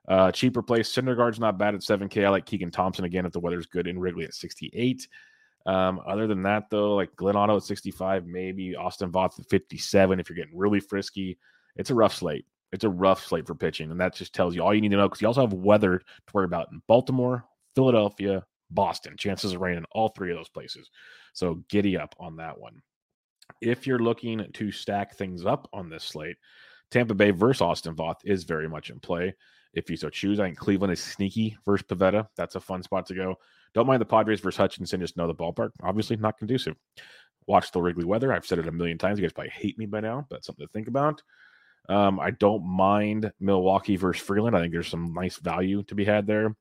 Uh, 0.08 0.32
cheaper 0.32 0.62
place. 0.62 0.92
Syndergaard's 0.92 1.40
not 1.40 1.58
bad 1.58 1.76
at 1.76 1.82
7K. 1.82 2.26
I 2.26 2.30
like 2.30 2.46
Keegan 2.46 2.72
Thompson 2.72 3.06
again 3.06 3.26
if 3.26 3.32
the 3.32 3.40
weather's 3.40 3.68
good 3.68 3.88
in 3.88 4.00
Wrigley 4.00 4.26
at 4.26 4.34
68. 4.34 5.08
Um, 5.66 6.02
other 6.06 6.28
than 6.28 6.44
that, 6.44 6.70
though, 6.70 6.96
like 6.96 7.16
Glenn 7.16 7.38
Otto 7.38 7.58
at 7.58 7.64
65, 7.64 8.26
maybe 8.26 8.76
Austin 8.76 9.12
Voth 9.12 9.40
at 9.40 9.48
57 9.50 10.20
if 10.20 10.30
you're 10.30 10.36
getting 10.36 10.58
really 10.58 10.80
frisky. 10.80 11.38
It's 11.76 11.90
a 11.90 11.96
rough 11.96 12.16
slate. 12.16 12.46
It's 12.74 12.84
a 12.84 12.90
rough 12.90 13.24
slate 13.24 13.46
for 13.46 13.54
pitching, 13.56 13.92
and 13.92 14.02
that 14.02 14.16
just 14.16 14.34
tells 14.34 14.56
you 14.56 14.64
all 14.64 14.74
you 14.74 14.82
need 14.82 14.90
to 14.90 14.98
know 14.98 15.08
because 15.08 15.22
you 15.22 15.28
also 15.28 15.42
have 15.42 15.54
weather 15.54 16.00
to 16.00 16.34
worry 16.34 16.46
about 16.46 16.72
in 16.72 16.82
Baltimore, 16.88 17.46
Philadelphia, 17.76 18.44
Boston. 18.72 19.16
Chances 19.16 19.54
of 19.54 19.62
rain 19.62 19.78
in 19.78 19.86
all 19.92 20.10
three 20.10 20.32
of 20.32 20.38
those 20.38 20.50
places. 20.50 20.90
So 21.34 21.64
giddy 21.70 21.98
up 21.98 22.16
on 22.20 22.38
that 22.38 22.60
one. 22.60 22.82
If 23.62 23.86
you're 23.86 24.00
looking 24.00 24.52
to 24.52 24.72
stack 24.72 25.16
things 25.16 25.46
up 25.46 25.70
on 25.72 25.88
this 25.88 26.04
slate, 26.04 26.38
Tampa 26.90 27.14
Bay 27.14 27.30
versus 27.30 27.62
Austin 27.62 27.96
Voth 27.96 28.20
is 28.26 28.44
very 28.44 28.68
much 28.68 28.90
in 28.90 29.00
play. 29.00 29.36
If 29.74 29.90
you 29.90 29.98
so 29.98 30.10
choose, 30.10 30.40
I 30.40 30.46
think 30.46 30.58
Cleveland 30.58 30.94
is 30.94 31.02
sneaky 31.02 31.58
versus 31.66 31.86
Pivetta. 31.88 32.28
That's 32.36 32.56
a 32.56 32.60
fun 32.60 32.82
spot 32.82 33.06
to 33.08 33.16
go. 33.16 33.36
Don't 33.74 33.88
mind 33.88 34.02
the 34.02 34.06
Padres 34.06 34.40
versus 34.40 34.58
Hutchison. 34.58 35.00
Just 35.00 35.18
know 35.18 35.28
the 35.28 35.36
ballpark. 35.36 35.72
Obviously, 35.84 36.16
not 36.16 36.38
conducive. 36.38 36.76
Watch 37.48 37.72
the 37.72 37.82
Wrigley 37.82 38.06
weather. 38.06 38.32
I've 38.32 38.46
said 38.46 38.60
it 38.60 38.68
a 38.68 38.72
million 38.72 38.98
times. 38.98 39.20
You 39.20 39.26
guys 39.26 39.34
probably 39.34 39.52
hate 39.52 39.78
me 39.78 39.86
by 39.86 40.00
now, 40.00 40.26
but 40.30 40.46
something 40.46 40.66
to 40.66 40.72
think 40.72 40.88
about. 40.88 41.22
Um, 41.90 42.20
I 42.20 42.32
don't 42.32 42.66
mind 42.66 43.32
Milwaukee 43.40 43.98
versus 43.98 44.26
Freeland. 44.26 44.56
I 44.56 44.62
think 44.62 44.72
there's 44.72 44.88
some 44.88 45.14
nice 45.14 45.38
value 45.38 45.84
to 45.84 45.96
be 45.96 46.06
had 46.06 46.26
there. 46.26 46.56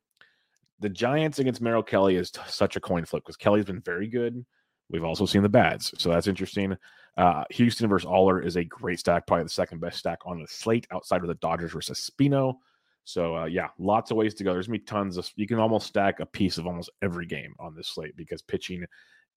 The 0.81 0.89
Giants 0.89 1.39
against 1.39 1.61
Merrill 1.61 1.83
Kelly 1.83 2.17
is 2.17 2.33
t- 2.33 2.41
such 2.49 2.75
a 2.77 2.81
coin 2.81 3.05
flip 3.05 3.23
because 3.23 3.37
Kelly's 3.37 3.65
been 3.65 3.81
very 3.81 4.09
good. 4.09 4.45
We've 4.91 5.05
also 5.05 5.27
seen 5.27 5.43
the 5.43 5.49
bads, 5.49 5.95
so 5.97 6.11
that's 6.11 6.27
interesting. 6.27 6.77
Uh, 7.17 7.45
Houston 7.51 7.89
versus 7.89 8.07
Oller 8.07 8.41
is 8.41 8.57
a 8.57 8.65
great 8.65 8.99
stack, 8.99 9.27
probably 9.27 9.45
the 9.45 9.51
second 9.51 9.81
best 9.81 9.99
stack 9.99 10.19
on 10.25 10.41
the 10.41 10.49
slate 10.49 10.87
outside 10.91 11.23
of 11.23 11.29
the 11.29 11.35
Dodgers 11.37 11.73
versus 11.73 12.11
Spino. 12.11 12.55
So 13.05 13.37
uh, 13.37 13.45
yeah, 13.47 13.69
lots 13.79 14.11
of 14.11 14.17
ways 14.17 14.35
to 14.35 14.45
go. 14.45 14.53
There's 14.53 14.67
gonna 14.67 14.79
be 14.79 14.85
tons 14.85 15.17
of. 15.17 15.31
You 15.37 15.47
can 15.47 15.59
almost 15.59 15.87
stack 15.87 16.21
a 16.21 16.27
piece 16.27 16.59
of 16.59 16.67
almost 16.67 16.91
every 17.01 17.27
game 17.27 17.55
on 17.59 17.75
this 17.75 17.89
slate 17.89 18.17
because 18.17 18.43
pitching 18.43 18.85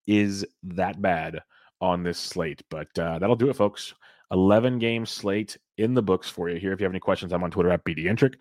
is 0.06 0.46
that 0.62 1.00
bad 1.02 1.40
on 1.80 2.02
this 2.02 2.18
slate. 2.18 2.62
But 2.70 2.96
uh, 2.98 3.18
that'll 3.18 3.36
do 3.36 3.50
it, 3.50 3.56
folks. 3.56 3.94
11 4.32 4.78
game 4.78 5.06
slate 5.06 5.56
in 5.78 5.94
the 5.94 6.02
books 6.02 6.28
for 6.28 6.48
you 6.48 6.58
here. 6.58 6.72
If 6.72 6.80
you 6.80 6.84
have 6.84 6.92
any 6.92 7.00
questions, 7.00 7.32
I'm 7.32 7.44
on 7.44 7.50
Twitter 7.50 7.70
at 7.70 7.84
BDintric, 7.84 8.34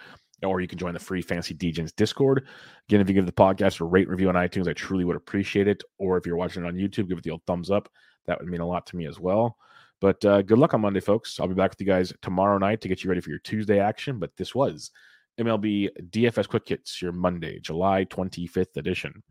or 0.44 0.62
you 0.62 0.68
can 0.68 0.78
join 0.78 0.94
the 0.94 1.00
free 1.00 1.22
Fantasy 1.22 1.54
Degens 1.54 1.96
Discord. 1.96 2.48
Again, 2.90 3.02
if 3.02 3.08
you 3.08 3.14
give 3.14 3.26
the 3.26 3.32
podcast 3.32 3.82
a 3.82 3.86
rate 3.86 4.10
review 4.10 4.30
on 4.30 4.36
iTunes, 4.36 4.68
I 4.68 4.74
truly 4.74 5.06
would 5.06 5.16
appreciate 5.16 5.68
it. 5.68 5.84
Or 5.98 6.18
if 6.18 6.26
you're 6.26 6.38
watching 6.38 6.64
it 6.64 6.68
on 6.68 6.76
YouTube, 6.76 7.08
give 7.08 7.18
it 7.18 7.24
the 7.24 7.32
old 7.32 7.44
thumbs 7.46 7.70
up. 7.70 7.90
That 8.26 8.40
would 8.40 8.50
mean 8.50 8.62
a 8.62 8.68
lot 8.68 8.88
to 8.88 8.96
me 8.96 9.06
as 9.06 9.20
well. 9.20 9.58
But 10.02 10.24
uh, 10.26 10.42
good 10.42 10.58
luck 10.58 10.74
on 10.74 10.82
Monday, 10.82 11.00
folks. 11.00 11.40
I'll 11.40 11.48
be 11.48 11.54
back 11.54 11.72
with 11.72 11.82
you 11.82 11.88
guys 11.88 12.14
tomorrow 12.22 12.58
night 12.58 12.82
to 12.82 12.88
get 12.88 13.04
you 13.04 13.10
ready 13.10 13.22
for 13.22 13.30
your 13.30 13.40
Tuesday 13.40 13.80
action. 13.80 14.20
But 14.20 14.36
this 14.38 14.54
was 14.54 14.92
MLB 15.40 15.90
DFS 16.10 16.48
Quick 16.48 16.68
Hits, 16.68 17.02
your 17.02 17.12
Monday, 17.12 17.60
July 17.60 18.06
25th 18.06 18.78
edition. 18.78 19.24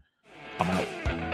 I'm 0.59 0.71
out. 0.71 1.34